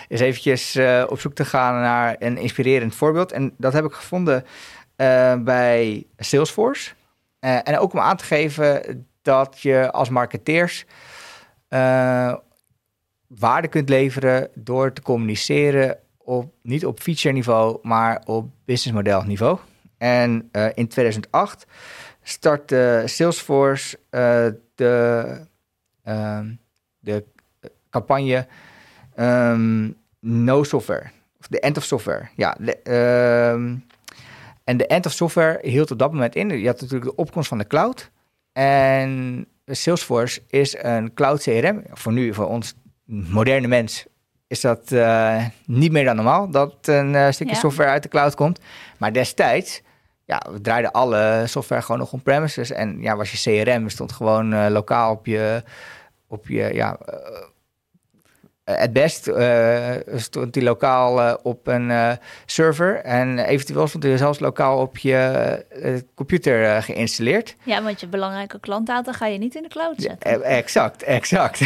eens 0.09 0.21
eventjes 0.21 0.79
op 1.09 1.21
zoek 1.21 1.35
te 1.35 1.45
gaan 1.45 1.81
naar 1.81 2.17
een 2.19 2.39
inspirerend 2.39 2.95
voorbeeld. 2.95 3.33
En 3.33 3.55
dat 3.59 3.73
heb 3.73 3.85
ik 3.85 3.93
gevonden 3.93 4.45
bij 5.45 6.07
Salesforce. 6.17 6.93
en 7.41 7.79
ook 7.79 7.93
om 7.93 8.01
aan 8.01 8.17
te 8.17 8.25
geven 8.25 9.07
dat 9.23 9.61
je 9.61 9.91
als 9.93 10.09
marketeers 10.09 10.85
waarde 13.27 13.69
kunt 13.69 13.89
leveren 13.89 14.49
door 14.55 14.93
te 14.93 15.03
communiceren 15.03 15.99
op, 16.19 16.53
niet 16.63 16.87
op 16.87 17.01
feature 17.01 17.35
niveau, 17.35 17.79
maar 17.83 18.23
op 18.25 18.51
businessmodel 18.65 19.23
niveau. 19.23 19.59
En 19.99 20.51
in 20.75 20.89
2008 20.89 21.67
startte 22.23 23.03
Salesforce 23.07 23.99
de, 24.75 25.47
de 26.99 27.25
campagne 27.93 28.47
um, 29.17 29.97
No 30.21 30.63
Software. 30.63 31.11
Of 31.41 31.47
de 31.49 31.61
End 31.61 31.77
of 31.77 31.85
Software. 31.85 32.29
Ja, 32.37 32.57
de, 32.59 32.77
ehm, 32.83 33.75
en 34.65 34.77
de 34.77 34.87
End 34.87 35.07
of 35.07 35.13
Software 35.13 35.59
hield 35.63 35.91
op 35.91 35.99
dat 35.99 36.13
moment 36.13 36.35
in. 36.35 36.49
Je 36.49 36.67
had 36.67 36.81
natuurlijk 36.81 37.11
de 37.11 37.17
opkomst 37.17 37.49
van 37.49 37.59
de 37.59 37.67
cloud. 37.67 38.11
En 38.53 39.47
Salesforce 39.67 40.41
is 40.49 40.77
een 40.83 41.15
cloud 41.15 41.43
CRM. 41.43 41.83
Voor 41.93 42.13
nu, 42.13 42.35
voor 42.35 42.47
ons 42.47 42.75
moderne 43.05 43.69
mens, 43.69 44.07
is 44.47 44.61
dat 44.61 44.91
uh, 44.91 45.45
niet 45.67 45.93
meer 45.93 46.05
dan 46.05 46.17
normaal 46.17 46.51
dat 46.51 46.75
een 46.83 47.15
uh, 47.15 47.31
stukje 47.31 47.55
ja. 47.55 47.61
software 47.61 47.91
uit 47.91 48.03
de 48.03 48.09
cloud 48.09 48.35
komt. 48.35 48.61
Maar 48.99 49.13
destijds 49.13 49.83
ja, 50.25 50.43
we 50.53 50.61
draaiden 50.61 50.93
alle 50.93 51.45
software 51.47 51.83
gewoon 51.83 51.99
nog 51.99 52.13
on-premises. 52.13 52.71
En 52.71 53.01
ja, 53.01 53.17
was 53.17 53.33
je 53.33 53.65
CRM, 53.65 53.89
stond 53.89 54.13
gewoon 54.13 54.53
uh, 54.53 54.67
lokaal 54.69 55.13
op 55.13 55.27
je, 55.27 55.63
op 56.27 56.49
je 56.49 56.75
ja, 56.75 56.99
het 58.65 58.93
best 58.93 59.29
uh, 59.29 59.91
stond 60.15 60.53
die 60.53 60.63
lokaal 60.63 61.39
op 61.43 61.67
een 61.67 62.19
server. 62.47 62.97
En 62.97 63.39
eventueel 63.39 63.87
stond 63.87 64.03
hij 64.05 64.17
zelfs 64.17 64.39
lokaal 64.39 64.79
op 64.79 64.99
je 64.99 66.05
computer 66.15 66.83
geïnstalleerd. 66.83 67.57
Ja, 67.63 67.83
want 67.83 68.01
je 68.01 68.07
belangrijke 68.07 68.61
klantdata 68.61 69.13
ga 69.13 69.27
je 69.27 69.39
niet 69.39 69.55
in 69.55 69.63
de 69.63 69.69
cloud 69.69 69.95
zetten. 69.97 70.31
Ja, 70.31 70.39
exact, 70.39 71.03
exact. 71.03 71.61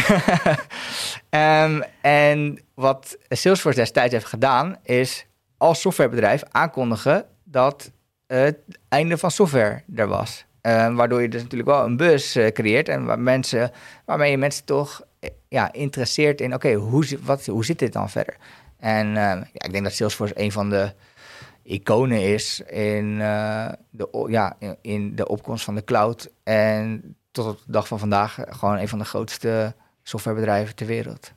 um, 1.29 1.83
en 2.01 2.59
wat 2.73 3.17
Salesforce 3.29 3.79
destijds 3.79 4.13
heeft 4.13 4.25
gedaan, 4.25 4.77
is 4.83 5.25
als 5.57 5.81
softwarebedrijf 5.81 6.43
aankondigen 6.51 7.25
dat 7.43 7.91
het 8.27 8.57
einde 8.89 9.17
van 9.17 9.31
software 9.31 9.83
er 9.95 10.07
was. 10.07 10.45
Uh, 10.61 10.95
waardoor 10.95 11.21
je 11.21 11.29
dus 11.29 11.41
natuurlijk 11.41 11.69
wel 11.69 11.85
een 11.85 11.97
bus 11.97 12.37
creëert 12.53 12.89
en 12.89 13.05
waar 13.05 13.19
mensen, 13.19 13.71
waarmee 14.05 14.31
je 14.31 14.37
mensen 14.37 14.65
toch 14.65 15.01
eh, 15.01 15.06
ja, 15.49 15.73
interesseert 15.73 16.41
in, 16.41 16.53
oké, 16.53 16.67
okay, 16.67 16.73
hoe, 16.73 17.19
wat, 17.21 17.45
hoe 17.45 17.65
zit 17.65 17.79
dit 17.79 17.93
dan 17.93 18.09
verder? 18.09 18.37
En 18.79 19.07
uh, 19.07 19.15
ja, 19.15 19.43
ik 19.51 19.71
denk 19.71 19.83
dat 19.83 19.93
Salesforce 19.93 20.39
een 20.41 20.51
van 20.51 20.69
de 20.69 20.93
iconen 21.63 22.21
is 22.21 22.59
in, 22.59 23.17
de, 23.89 24.25
ja, 24.27 24.55
in, 24.59 24.77
in, 24.81 25.15
de 25.15 25.27
opkomst 25.27 25.63
van 25.63 25.75
de 25.75 25.83
cloud. 25.83 26.29
En 26.43 27.15
tot 27.31 27.45
op 27.45 27.57
de 27.65 27.71
dag 27.71 27.87
van 27.87 27.99
vandaag 27.99 28.37
gewoon 28.49 28.77
een 28.77 28.87
van 28.87 28.99
de 28.99 29.05
grootste 29.05 29.75
softwarebedrijven 30.03 30.75
ter 30.75 30.87
wereld. 30.87 31.31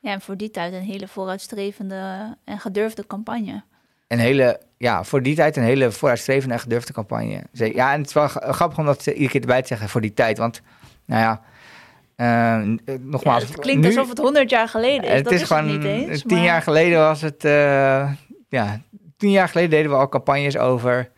Ja, 0.00 0.12
en 0.12 0.20
voor 0.20 0.36
die 0.36 0.50
tijd 0.50 0.72
een 0.72 0.82
hele 0.82 1.08
vooruitstrevende 1.08 2.36
en 2.44 2.58
gedurfde 2.58 3.06
campagne 3.06 3.62
een 4.08 4.18
hele, 4.18 4.60
ja, 4.76 5.04
voor 5.04 5.22
die 5.22 5.34
tijd 5.34 5.56
een 5.56 5.62
hele 5.62 5.90
vooruitstrevende 5.90 6.54
en 6.54 6.60
gedurfde 6.60 6.92
campagne. 6.92 7.42
Ja, 7.52 7.92
en 7.92 7.98
het 7.98 8.06
is 8.06 8.12
wel 8.12 8.28
grappig 8.28 8.78
om 8.78 8.84
dat 8.84 9.06
iedere 9.06 9.28
keer 9.28 9.40
erbij 9.40 9.60
te 9.60 9.66
zeggen 9.66 9.88
voor 9.88 10.00
die 10.00 10.14
tijd. 10.14 10.38
Want, 10.38 10.60
nou 11.04 11.22
ja, 11.22 11.42
uh, 12.20 12.62
nogmaals. 13.00 13.42
het 13.42 13.58
klinkt 13.58 13.82
nu, 13.82 13.88
alsof 13.88 14.08
het 14.08 14.18
honderd 14.18 14.50
jaar 14.50 14.68
geleden 14.68 15.08
is. 15.08 15.14
Het 15.14 15.24
dat 15.24 15.32
is, 15.32 15.40
is 15.40 15.46
gewoon 15.46 15.68
het 15.68 15.82
niet 15.82 15.84
eens. 15.84 16.22
Tien 16.22 16.42
jaar 16.42 16.62
geleden 16.62 16.98
was 16.98 17.20
het, 17.20 17.44
uh, 17.44 18.12
ja, 18.48 18.80
tien 19.16 19.30
jaar 19.30 19.48
geleden 19.48 19.70
deden 19.70 19.90
we 19.90 19.96
al 19.96 20.08
campagnes 20.08 20.56
over. 20.56 21.10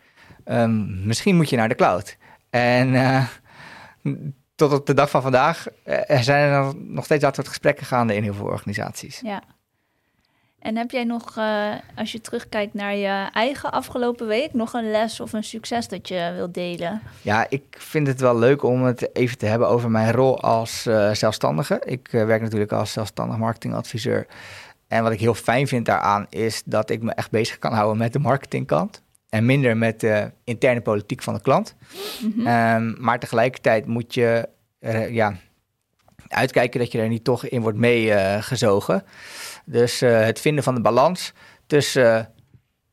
Um, 0.45 1.07
misschien 1.07 1.35
moet 1.35 1.49
je 1.49 1.55
naar 1.55 1.69
de 1.69 1.75
cloud. 1.75 2.17
En 2.49 2.93
uh, 2.93 3.25
tot 4.55 4.73
op 4.73 4.85
de 4.85 4.93
dag 4.93 5.09
van 5.09 5.21
vandaag 5.21 5.67
zijn 6.07 6.51
er 6.51 6.73
nog 6.75 7.05
steeds 7.05 7.23
dat 7.23 7.35
soort 7.35 7.47
gesprekken 7.47 7.85
gaande 7.85 8.15
in 8.15 8.23
heel 8.23 8.33
veel 8.33 8.45
organisaties. 8.45 9.19
Ja. 9.23 9.43
En 10.61 10.77
heb 10.77 10.91
jij 10.91 11.03
nog, 11.03 11.37
uh, 11.37 11.69
als 11.95 12.11
je 12.11 12.21
terugkijkt 12.21 12.73
naar 12.73 12.95
je 12.95 13.29
eigen 13.33 13.71
afgelopen 13.71 14.27
week, 14.27 14.53
nog 14.53 14.73
een 14.73 14.91
les 14.91 15.19
of 15.19 15.33
een 15.33 15.43
succes 15.43 15.87
dat 15.87 16.07
je 16.07 16.31
wilt 16.35 16.53
delen? 16.53 17.01
Ja, 17.21 17.45
ik 17.49 17.63
vind 17.69 18.07
het 18.07 18.19
wel 18.19 18.37
leuk 18.37 18.63
om 18.63 18.83
het 18.83 19.15
even 19.15 19.37
te 19.37 19.45
hebben 19.45 19.67
over 19.67 19.91
mijn 19.91 20.11
rol 20.11 20.41
als 20.41 20.85
uh, 20.87 21.13
zelfstandige. 21.13 21.81
Ik 21.85 22.13
uh, 22.13 22.25
werk 22.25 22.41
natuurlijk 22.41 22.71
als 22.71 22.91
zelfstandig 22.91 23.37
marketingadviseur. 23.37 24.27
En 24.87 25.03
wat 25.03 25.11
ik 25.11 25.19
heel 25.19 25.33
fijn 25.33 25.67
vind 25.67 25.85
daaraan 25.85 26.25
is 26.29 26.61
dat 26.65 26.89
ik 26.89 27.01
me 27.01 27.11
echt 27.11 27.31
bezig 27.31 27.59
kan 27.59 27.73
houden 27.73 27.97
met 27.97 28.13
de 28.13 28.19
marketingkant. 28.19 29.01
En 29.29 29.45
minder 29.45 29.77
met 29.77 29.99
de 29.99 30.31
interne 30.43 30.81
politiek 30.81 31.21
van 31.21 31.33
de 31.33 31.41
klant. 31.41 31.75
Mm 32.21 32.33
-hmm. 32.35 32.47
um, 32.47 32.95
maar 32.99 33.19
tegelijkertijd 33.19 33.85
moet 33.85 34.13
je 34.13 34.49
ja, 35.09 35.35
uitkijken 36.27 36.79
dat 36.79 36.91
je 36.91 36.99
er 36.99 37.07
niet 37.07 37.23
toch 37.23 37.45
in 37.45 37.61
wordt 37.61 37.77
meegezogen. 37.77 39.03
Dus 39.65 40.01
uh, 40.01 40.19
het 40.19 40.39
vinden 40.39 40.63
van 40.63 40.75
de 40.75 40.81
balans 40.81 41.33
tussen 41.67 42.33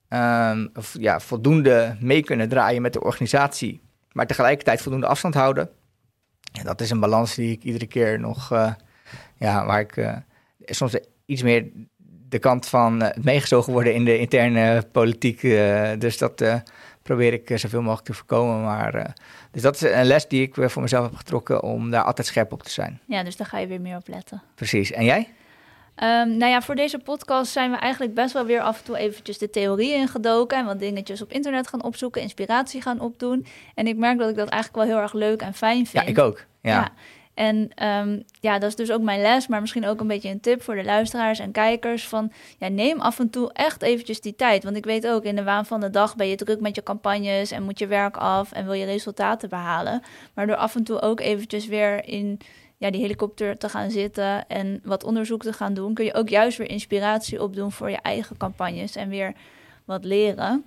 uh, 0.09 0.59
ja, 0.93 1.21
voldoende 1.21 1.97
mee 2.01 2.23
kunnen 2.23 2.49
draaien 2.49 2.83
met 2.83 2.93
de 2.93 3.03
organisatie, 3.03 3.81
maar 4.13 4.27
tegelijkertijd 4.27 4.83
voldoende 4.83 5.07
afstand 5.07 5.35
houden. 5.35 5.71
Ja, 6.53 6.63
dat 6.63 6.81
is 6.81 6.91
een 6.91 7.01
balans 7.01 7.35
die 7.35 7.53
ik 7.53 7.63
iedere 7.63 7.87
keer 7.87 8.21
nog, 8.21 8.53
uh, 8.53 8.73
ja, 9.37 9.67
waar 9.67 9.81
ik 9.81 9.97
uh, 9.97 10.17
soms 10.59 10.97
iets 11.27 11.43
meer 11.43 11.67
de 12.29 12.39
kant 12.39 12.67
van 12.67 13.03
het 13.03 13.25
meegezogen 13.25 13.73
worden 13.73 13.95
in 13.95 14.05
de 14.05 14.19
interne 14.19 14.83
politiek. 14.93 15.41
dus 16.01 16.19
dat 16.19 16.63
probeer 17.03 17.33
ik 17.33 17.51
zoveel 17.55 17.83
mogelijk 17.83 18.07
te 18.07 18.15
voorkomen. 18.15 18.63
Maar, 18.63 19.15
dus 19.51 19.63
dat 19.63 19.75
is 19.75 19.81
een 19.83 20.05
les 20.05 20.29
die 20.29 20.43
ik 20.43 20.55
voor 20.55 20.83
mezelf 20.83 21.05
heb 21.05 21.15
getrokken 21.15 21.63
om 21.63 21.91
daar 21.91 22.03
altijd 22.03 22.27
scherp 22.27 22.53
op 22.53 22.63
te 22.63 22.71
zijn. 22.71 23.01
Ja, 23.07 23.23
dus 23.23 23.37
daar 23.37 23.47
ga 23.47 23.59
je 23.59 23.67
weer 23.67 23.81
meer 23.81 23.97
op 23.97 24.09
letten. 24.09 24.43
Precies. 24.55 24.93
En 24.93 25.05
jij? 25.05 25.29
Um, 26.03 26.37
nou 26.37 26.51
ja, 26.51 26.63
voor 26.63 26.75
deze 26.75 26.99
podcast 26.99 27.53
zijn 27.53 27.71
we 27.71 27.77
eigenlijk 27.77 28.15
best 28.15 28.33
wel 28.33 28.45
weer 28.45 28.61
af 28.61 28.79
en 28.79 28.85
toe 28.85 28.99
eventjes 28.99 29.39
de 29.39 29.51
theorie 29.51 29.95
ingedoken 29.95 30.59
en 30.59 30.65
wat 30.65 30.79
dingetjes 30.79 31.23
op 31.23 31.33
internet 31.33 31.69
gaan 31.69 31.83
opzoeken, 31.83 32.23
inspiratie 32.23 32.83
gaan 32.83 33.01
opdoen. 33.01 33.47
En 33.75 33.87
ik 33.87 33.97
merk 33.97 34.19
dat 34.19 34.29
ik 34.29 34.37
dat 34.37 34.49
eigenlijk 34.49 34.85
wel 34.85 34.95
heel 34.95 35.03
erg 35.03 35.13
leuk 35.13 35.43
en 35.43 35.55
fijn 35.55 35.87
vind. 35.87 36.05
Ja, 36.05 36.11
ik 36.11 36.19
ook. 36.19 36.45
ja. 36.63 36.93
En 37.35 37.87
um, 37.87 38.23
ja, 38.41 38.59
dat 38.59 38.69
is 38.69 38.77
dus 38.77 38.91
ook 38.91 39.03
mijn 39.03 39.21
les, 39.21 39.47
maar 39.47 39.61
misschien 39.61 39.87
ook 39.87 40.01
een 40.01 40.07
beetje 40.07 40.29
een 40.29 40.41
tip 40.41 40.63
voor 40.63 40.75
de 40.75 40.85
luisteraars 40.85 41.39
en 41.39 41.53
kijkers 41.53 42.09
van 42.09 42.33
ja, 42.59 42.69
neem 42.69 43.01
af 43.01 43.19
en 43.19 43.31
toe 43.31 43.53
echt 43.53 43.83
eventjes 43.83 44.21
die 44.21 44.37
tijd. 44.37 44.65
Want 44.65 44.77
ik 44.77 44.85
weet 44.85 45.07
ook, 45.07 45.25
in 45.25 45.37
de 45.37 45.43
waan 45.43 45.67
van 45.67 45.81
de 45.81 45.91
dag 45.91 46.17
ben 46.17 46.29
je 46.29 46.37
druk 46.37 46.61
met 46.61 46.75
je 46.75 46.83
campagnes 46.83 47.51
en 47.51 47.63
moet 47.63 47.79
je 47.79 47.87
werk 47.87 48.17
af 48.17 48.53
en 48.53 48.65
wil 48.65 48.73
je 48.73 48.85
resultaten 48.85 49.49
behalen. 49.49 50.03
Maar 50.35 50.47
door 50.47 50.57
af 50.57 50.75
en 50.75 50.85
toe 50.85 51.01
ook 51.01 51.21
eventjes 51.21 51.67
weer 51.67 52.05
in 52.05 52.41
ja, 52.79 52.91
die 52.91 53.01
helikopter 53.01 53.59
te 53.59 53.69
gaan 53.69 53.91
zitten 53.91 54.49
en 54.49 54.81
wat 54.85 55.05
onderzoek 55.05 55.43
te 55.43 55.53
gaan 55.53 55.75
doen, 55.75 55.95
kun 55.95 56.05
je 56.05 56.15
ook 56.15 56.29
juist 56.29 56.59
weer 56.59 56.71
inspiratie 56.71 57.43
opdoen 57.43 57.73
voor 57.73 57.91
je 57.91 57.99
eigen 58.03 58.37
campagnes 58.37 58.97
en 58.97 59.09
weer 59.09 59.33
wat 59.85 60.05
leren. 60.05 60.65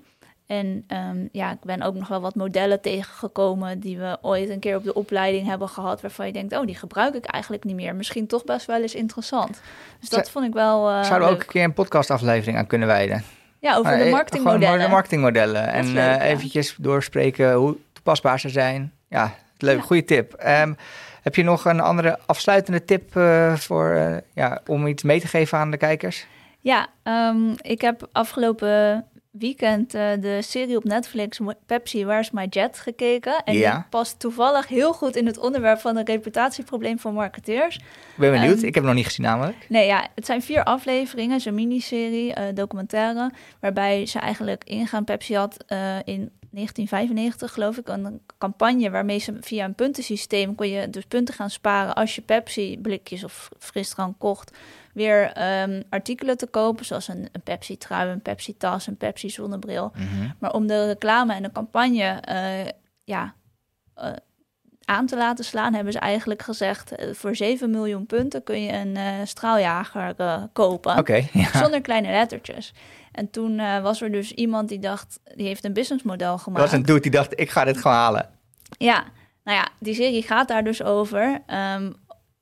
En 0.48 0.86
um, 0.88 1.30
ja, 1.32 1.52
ik 1.52 1.60
ben 1.62 1.82
ook 1.82 1.96
nog 1.96 2.08
wel 2.08 2.22
wat 2.22 2.36
modellen 2.36 2.82
tegengekomen 2.82 3.80
die 3.80 3.98
we 3.98 4.18
ooit 4.22 4.50
een 4.50 4.60
keer 4.60 4.76
op 4.76 4.84
de 4.84 4.94
opleiding 4.94 5.48
hebben 5.48 5.70
gehad, 5.70 6.02
waarvan 6.02 6.26
je 6.26 6.34
denkt, 6.34 6.58
oh, 6.58 6.66
die 6.66 6.76
gebruik 6.76 7.16
ik 7.16 7.26
eigenlijk 7.26 7.64
niet 7.64 7.76
meer. 7.76 7.96
Misschien 7.96 8.28
toch 8.28 8.44
best 8.44 8.66
wel 8.66 8.82
eens 8.82 8.96
interessant. 8.96 9.62
Dus 10.00 10.10
dat 10.10 10.30
vond 10.30 10.46
ik 10.46 10.54
wel. 10.54 10.90
Uh, 10.90 11.04
Zouden 11.04 11.28
we 11.28 11.34
ook 11.34 11.42
een 11.42 11.48
keer 11.48 11.64
een 11.64 11.74
podcastaflevering 11.74 12.58
aan 12.58 12.68
kunnen 12.68 12.88
wijden? 12.88 13.24
Ja, 13.60 13.76
over 13.76 13.98
de 13.98 14.10
marketingmodellen. 14.10 14.68
Gewoon 14.68 14.86
de 14.86 14.92
marketingmodellen. 14.92 15.68
En 15.68 15.86
uh, 15.86 16.24
eventjes 16.24 16.76
doorspreken 16.80 17.54
hoe 17.54 17.78
toepasbaar 17.94 18.40
ze 18.40 18.50
zijn. 18.50 18.94
Ja, 19.10 19.36
leuk, 19.58 19.78
ja. 19.78 19.84
goede 19.84 20.06
tip. 20.06 20.44
Um, 20.48 20.78
heb 21.22 21.36
je 21.36 21.44
nog 21.44 21.66
een 21.66 21.80
andere 21.80 22.20
afsluitende 22.26 22.86
tip 22.86 23.16
uh, 23.16 23.56
voor, 23.56 23.94
uh, 23.96 24.18
ja, 24.34 24.62
om 24.68 24.88
iets 24.88 25.04
mee 25.04 25.20
te 25.20 25.28
geven 25.28 25.58
aan 25.58 25.72
de 25.72 25.78
kijkers? 25.78 26.26
Ja, 26.60 26.88
um, 27.04 27.54
ik 27.62 27.82
heb 27.82 28.08
afgelopen 28.12 29.06
weekend 29.32 29.96
uh, 29.96 30.10
de 30.20 30.42
serie 30.42 30.78
op 30.78 30.84
Netflix 30.84 31.40
Pepsi 31.66 32.06
Where's 32.06 32.32
My 32.32 32.46
Jet 32.50 32.80
gekeken. 32.80 33.44
En 33.44 33.54
ja. 33.54 33.76
die 33.76 33.84
past 33.90 34.20
toevallig 34.20 34.68
heel 34.68 34.94
goed 34.94 35.16
in 35.16 35.26
het 35.26 35.38
onderwerp 35.38 35.80
van 35.80 35.98
een 35.98 36.06
reputatieprobleem 36.06 37.00
van 37.00 37.14
marketeers. 37.14 37.76
Ik 37.76 37.84
ben 38.16 38.32
benieuwd, 38.32 38.58
um, 38.58 38.66
ik 38.66 38.74
heb 38.74 38.74
hem 38.74 38.86
nog 38.86 38.94
niet 38.94 39.06
gezien 39.06 39.26
namelijk. 39.26 39.66
Nee, 39.70 39.86
ja, 39.86 40.08
het 40.16 40.26
zijn 40.26 40.42
vier 40.42 40.64
afleveringen, 40.64 41.36
het 41.36 41.46
een 41.46 41.56
miniserie, 41.56 42.28
uh, 42.38 42.44
documentaire, 42.54 43.32
waarbij 43.60 44.06
ze 44.06 44.20
eigenlijk 44.20 44.64
ingaan. 44.64 45.04
Pepsi 45.04 45.36
had 45.36 45.64
uh, 45.68 45.96
in 46.04 46.32
1995 46.52 47.54
geloof 47.54 47.78
ik 47.78 47.88
een 47.88 48.22
campagne 48.38 48.90
waarmee 48.90 49.20
ze 49.20 49.38
via 49.42 49.66
een 49.66 49.76
puntensysteem 49.76 50.56
kon 50.56 50.70
je 50.70 50.90
dus 50.90 51.06
punten 51.06 51.34
gaan 51.34 51.50
sparen 51.50 51.96
als 51.96 52.16
je 52.16 52.22
Pepsi 52.22 52.80
blikjes 52.82 53.24
of 53.24 53.50
frisdrank 53.60 54.16
kocht 54.20 54.58
weer 54.94 55.44
um, 55.62 55.84
artikelen 55.90 56.38
te 56.38 56.48
kopen, 56.48 56.86
zoals 56.86 57.08
een, 57.08 57.30
een 57.32 57.42
Pepsi 57.42 57.78
trui, 57.78 58.10
een 58.10 58.22
Pepsi 58.22 58.58
tas, 58.58 58.88
een 58.88 58.98
Pepsi 58.98 59.30
zonnebril. 59.30 59.92
Mm 59.96 60.08
-hmm. 60.08 60.34
Maar 60.40 60.54
om 60.54 60.68
de 60.68 60.86
reclame 60.86 61.34
en 61.34 61.44
de 61.44 61.52
campagne 61.52 62.24
uh, 62.30 62.72
ja, 63.04 63.36
uh, 63.98 64.12
aan 64.86 65.06
te 65.06 65.18
laten 65.18 65.46
slaan, 65.46 65.74
hebben 65.74 65.94
ze 65.94 66.00
eigenlijk 66.00 66.42
gezegd: 66.42 66.92
uh, 66.92 67.14
voor 67.14 67.36
7 67.36 67.70
miljoen 67.70 68.06
punten 68.06 68.44
kun 68.44 68.64
je 68.64 68.72
een 68.74 69.28
straaljager 69.28 70.16
kopen. 70.54 70.98
Okay, 70.98 71.30
ja. 71.34 71.58
Zonder 71.58 71.82
kleine 71.82 72.10
lettertjes. 72.12 72.74
En 73.12 73.30
toen 73.30 73.82
was 73.82 74.02
er 74.02 74.12
dus 74.12 74.32
iemand 74.32 74.70
die 74.70 74.80
dacht, 74.80 75.20
die 75.36 75.48
heeft 75.48 75.64
een 75.64 75.74
businessmodel 75.74 76.38
gemaakt. 76.38 76.64
Er 76.64 76.70
was 76.70 76.80
een 76.80 76.86
dude 76.86 77.00
die 77.00 77.12
dacht, 77.12 77.40
ik 77.40 77.50
ga 77.50 77.64
dit 77.64 77.78
gewoon 77.78 77.98
halen. 77.98 78.30
Ja, 78.78 79.04
nou 79.44 79.58
ja, 79.58 79.70
die 79.80 79.96
serie 79.96 80.24
gaat 80.24 80.48
daar 80.48 80.64
dus 80.64 80.84
over. 80.84 81.42
Um, 81.48 81.96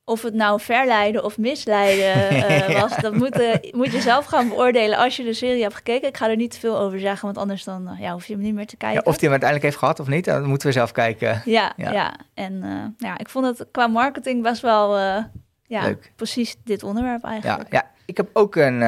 of 0.09 0.21
het 0.21 0.33
nou 0.33 0.59
verleiden 0.61 1.23
of 1.23 1.37
misleiden 1.37 2.35
uh, 2.35 2.79
was, 2.81 2.97
dat 2.97 3.13
moet, 3.13 3.39
uh, 3.39 3.53
moet 3.71 3.91
je 3.91 4.01
zelf 4.01 4.25
gaan 4.25 4.49
beoordelen 4.49 4.97
als 4.97 5.15
je 5.15 5.23
de 5.23 5.33
serie 5.33 5.61
hebt 5.61 5.75
gekeken. 5.75 6.07
Ik 6.07 6.17
ga 6.17 6.29
er 6.29 6.35
niet 6.35 6.51
te 6.51 6.59
veel 6.59 6.79
over 6.79 6.99
zeggen, 6.99 7.25
want 7.25 7.37
anders 7.37 7.63
dan 7.63 7.89
uh, 7.93 7.99
ja, 7.99 8.11
hoef 8.13 8.25
je 8.25 8.33
hem 8.33 8.41
niet 8.41 8.53
meer 8.53 8.65
te 8.65 8.77
kijken. 8.77 9.01
Ja, 9.03 9.09
of 9.09 9.19
hij 9.19 9.21
hem 9.21 9.29
uiteindelijk 9.29 9.69
heeft 9.69 9.77
gehad 9.77 9.99
of 9.99 10.07
niet, 10.07 10.25
dan 10.25 10.43
moeten 10.43 10.67
we 10.67 10.73
zelf 10.73 10.91
kijken. 10.91 11.41
Ja, 11.45 11.73
ja. 11.77 11.91
ja. 11.91 12.15
en 12.33 12.63
ja, 12.97 13.17
ik 13.17 13.29
vond 13.29 13.45
het 13.45 13.67
qua 13.71 13.87
marketing 13.87 14.43
best 14.43 14.61
wel 14.61 14.97
ja, 14.97 15.81
Leuk. 15.81 16.11
precies 16.15 16.55
dit 16.63 16.83
onderwerp 16.83 17.23
eigenlijk. 17.23 17.71
Ja, 17.71 17.77
ja. 17.77 17.91
ik 18.05 18.17
heb 18.17 18.29
ook 18.33 18.55
een, 18.55 18.81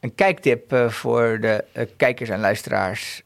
een 0.00 0.14
kijktip 0.14 0.74
voor 0.88 1.40
de 1.40 1.64
kijkers 1.96 2.28
en 2.28 2.40
luisteraars 2.40 3.22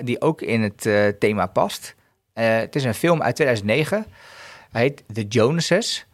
die 0.00 0.20
ook 0.20 0.42
in 0.42 0.62
het 0.62 0.88
thema 1.18 1.46
past. 1.46 1.94
het 2.32 2.76
is 2.76 2.84
een 2.84 2.94
film 2.94 3.22
uit 3.22 3.34
2009. 3.34 4.06
Hij 4.70 4.82
heet 4.82 5.04
The 5.12 5.26
Jonases. 5.26 6.07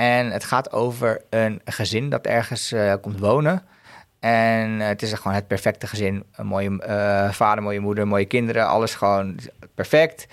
En 0.00 0.30
het 0.30 0.44
gaat 0.44 0.72
over 0.72 1.22
een 1.30 1.60
gezin 1.64 2.10
dat 2.10 2.26
ergens 2.26 2.72
uh, 2.72 2.94
komt 3.00 3.18
wonen. 3.18 3.62
En 4.18 4.70
uh, 4.70 4.86
het 4.86 5.02
is 5.02 5.12
gewoon 5.12 5.32
het 5.36 5.46
perfecte 5.46 5.86
gezin. 5.86 6.24
Een 6.32 6.46
mooie 6.46 6.70
uh, 6.88 7.32
vader, 7.32 7.62
mooie 7.62 7.80
moeder, 7.80 8.06
mooie 8.06 8.24
kinderen. 8.24 8.66
Alles 8.66 8.94
gewoon 8.94 9.38
perfect. 9.74 10.26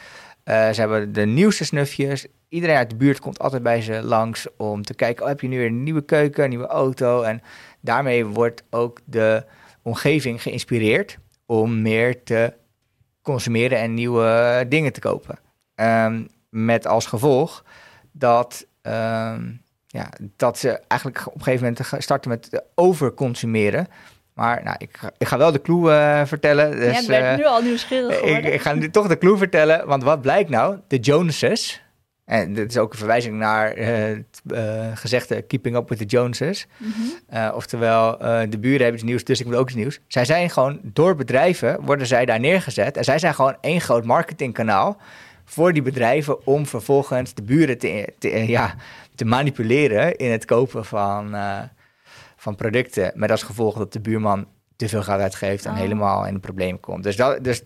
ze 0.46 0.76
hebben 0.76 1.14
de 1.14 1.26
nieuwste 1.26 1.66
snufjes. 1.66 2.28
Iedereen 2.50 2.76
uit 2.76 2.90
de 2.90 2.96
buurt 2.96 3.20
komt 3.20 3.40
altijd 3.40 3.64
bij 3.64 3.82
ze 3.82 4.04
langs 4.04 4.48
om 4.58 4.84
te 4.84 4.94
kijken... 4.94 5.24
Oh, 5.24 5.30
heb 5.30 5.42
je 5.42 5.48
nu 5.48 5.58
weer 5.58 5.68
een 5.68 5.84
nieuwe 5.84 6.06
keuken, 6.06 6.44
een 6.44 6.50
nieuwe 6.50 6.68
auto? 6.68 7.22
En 7.22 7.42
daarmee 7.82 8.26
wordt 8.26 8.64
ook 8.70 9.00
de 9.06 9.46
omgeving 9.82 10.42
geïnspireerd... 10.42 11.18
om 11.46 11.82
meer 11.82 12.24
te 12.24 12.54
consumeren 13.22 13.80
en 13.80 13.94
nieuwe 13.94 14.66
dingen 14.70 14.94
te 14.94 15.00
kopen. 15.00 15.40
Um, 15.76 16.28
met 16.50 16.88
als 16.88 17.06
gevolg 17.06 17.64
dat 18.12 18.67
Um, 18.88 19.62
ja, 19.88 20.10
dat 20.36 20.58
ze 20.58 20.80
eigenlijk 20.88 21.28
op 21.28 21.36
een 21.36 21.44
gegeven 21.44 21.66
moment 21.66 22.04
starten 22.04 22.30
met 22.30 22.64
overconsumeren. 22.76 23.88
Maar 24.34 24.64
nou, 24.64 24.76
ik, 24.80 24.98
ga, 24.98 25.12
ik 25.18 25.28
ga 25.28 25.38
wel 25.38 25.52
de 25.52 25.62
clue 25.62 25.90
uh, 25.90 26.26
vertellen. 26.26 26.72
Dus, 26.72 26.94
ja, 26.94 27.00
ik 27.02 27.08
ben 27.08 27.32
uh, 27.32 27.38
nu 27.38 27.46
al 27.46 27.62
nieuwsgierig. 27.62 28.22
Ik, 28.22 28.46
ik, 28.46 28.62
ga 28.62 28.74
nu 28.74 28.90
toch 28.90 29.08
de 29.08 29.18
clue 29.18 29.38
vertellen, 29.38 29.88
want 29.88 30.04
wat 30.04 30.22
blijkt 30.22 30.50
nou? 30.50 30.78
De 30.88 30.98
Joneses, 30.98 31.82
en 32.26 32.54
dit 32.54 32.70
is 32.70 32.78
ook 32.78 32.92
een 32.92 32.98
verwijzing 32.98 33.38
naar 33.38 33.78
uh, 33.78 33.88
het 33.88 34.42
gezegde 35.00 35.42
Keeping 35.42 35.76
Up 35.76 35.90
with 35.90 35.98
the 35.98 36.06
Joneses. 36.06 36.68
Mm 36.78 36.94
-hmm. 37.28 37.50
oftewel, 37.50 38.18
de 38.50 38.58
buren 38.60 38.82
hebben 38.82 38.94
iets 38.94 39.04
nieuws, 39.04 39.24
dus 39.24 39.40
ik 39.40 39.46
moet 39.46 39.56
ook 39.56 39.68
iets 39.68 39.78
nieuws. 39.78 40.00
Zij 40.08 40.26
zijn 40.26 40.50
gewoon, 40.50 40.80
door 40.84 41.16
bedrijven 41.16 41.82
worden 41.82 42.08
zij 42.08 42.26
daar 42.26 42.40
neergezet. 42.40 42.98
En 42.98 43.04
zij 43.04 43.20
zijn 43.20 43.34
gewoon 43.34 43.58
één 43.62 43.82
groot 43.82 44.06
marketingkanaal 44.06 44.98
voor 45.50 45.74
die 45.74 45.82
bedrijven 45.82 46.46
om 46.46 46.66
vervolgens 46.66 47.34
de 47.34 47.42
buren 47.42 47.78
te, 47.78 48.14
te, 48.20 48.30
ja, 48.30 48.76
te 49.16 49.26
manipuleren 49.26 50.16
in 50.16 50.32
het 50.32 50.46
kopen 50.46 50.86
van, 50.86 51.36
uh, 51.36 51.60
van 52.36 52.56
producten. 52.56 53.12
Met 53.16 53.32
als 53.32 53.44
gevolg 53.44 53.78
dat 53.78 53.94
de 53.94 54.00
buurman 54.00 54.48
te 54.76 54.90
veel 54.90 55.04
geld 55.04 55.22
uitgeeft 55.22 55.66
en 55.66 55.72
oh. 55.72 55.78
helemaal 55.78 56.26
in 56.26 56.34
een 56.34 56.40
probleem 56.40 56.80
komt. 56.80 57.04
Dus, 57.04 57.16
dat, 57.16 57.44
dus, 57.44 57.64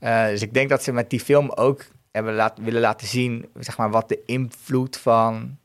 uh, 0.00 0.26
dus 0.26 0.42
ik 0.42 0.54
denk 0.54 0.68
dat 0.68 0.82
ze 0.82 0.92
met 0.92 1.10
die 1.10 1.20
film 1.20 1.50
ook 1.50 1.84
hebben 2.12 2.34
laat, 2.34 2.58
willen 2.58 2.80
laten 2.80 3.06
zien 3.06 3.48
zeg 3.58 3.76
maar, 3.76 3.90
wat 3.90 4.08
de 4.08 4.22
invloed 4.24 4.96
van 4.96 5.58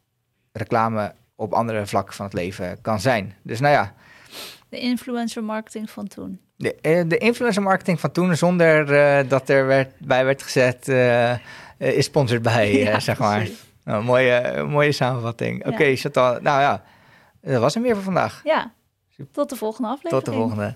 reclame 0.52 1.14
op 1.36 1.54
andere 1.54 1.86
vlakken 1.86 2.16
van 2.16 2.26
het 2.26 2.34
leven 2.34 2.82
kan 2.82 3.00
zijn. 3.00 3.36
Dus 3.42 3.60
nou 3.60 3.74
ja. 3.74 3.94
De 4.70 4.80
influencer 4.80 5.44
marketing 5.44 5.90
van 5.90 6.08
toen. 6.08 6.40
De, 6.64 6.76
eh, 6.82 7.04
de 7.08 7.18
influencer 7.18 7.62
marketing 7.62 8.00
van 8.00 8.12
toen, 8.12 8.36
zonder 8.36 8.92
uh, 8.92 9.30
dat 9.30 9.50
er 9.50 9.68
werd, 9.68 9.94
bij 9.98 10.26
werd 10.26 10.44
gezet, 10.44 10.88
uh, 10.88 11.32
is 11.78 12.06
sponsored 12.06 12.42
bij, 12.42 12.74
ja, 12.84 13.00
zeg 13.00 13.20
maar. 13.20 13.48
Nou, 13.84 14.04
mooie, 14.04 14.64
mooie 14.64 14.92
samenvatting. 14.92 15.66
Oké, 15.66 15.74
okay, 15.74 16.40
Nou 16.42 16.62
ja, 16.62 16.84
dat 17.42 17.62
was 17.62 17.74
hem 17.74 17.84
weer 17.84 17.94
voor 17.94 18.04
vandaag. 18.04 18.42
Ja, 18.44 18.72
tot 19.32 19.50
de 19.50 19.56
volgende 19.56 19.88
aflevering. 19.88 20.24
Tot 20.24 20.34
de 20.34 20.40
volgende. 20.40 20.76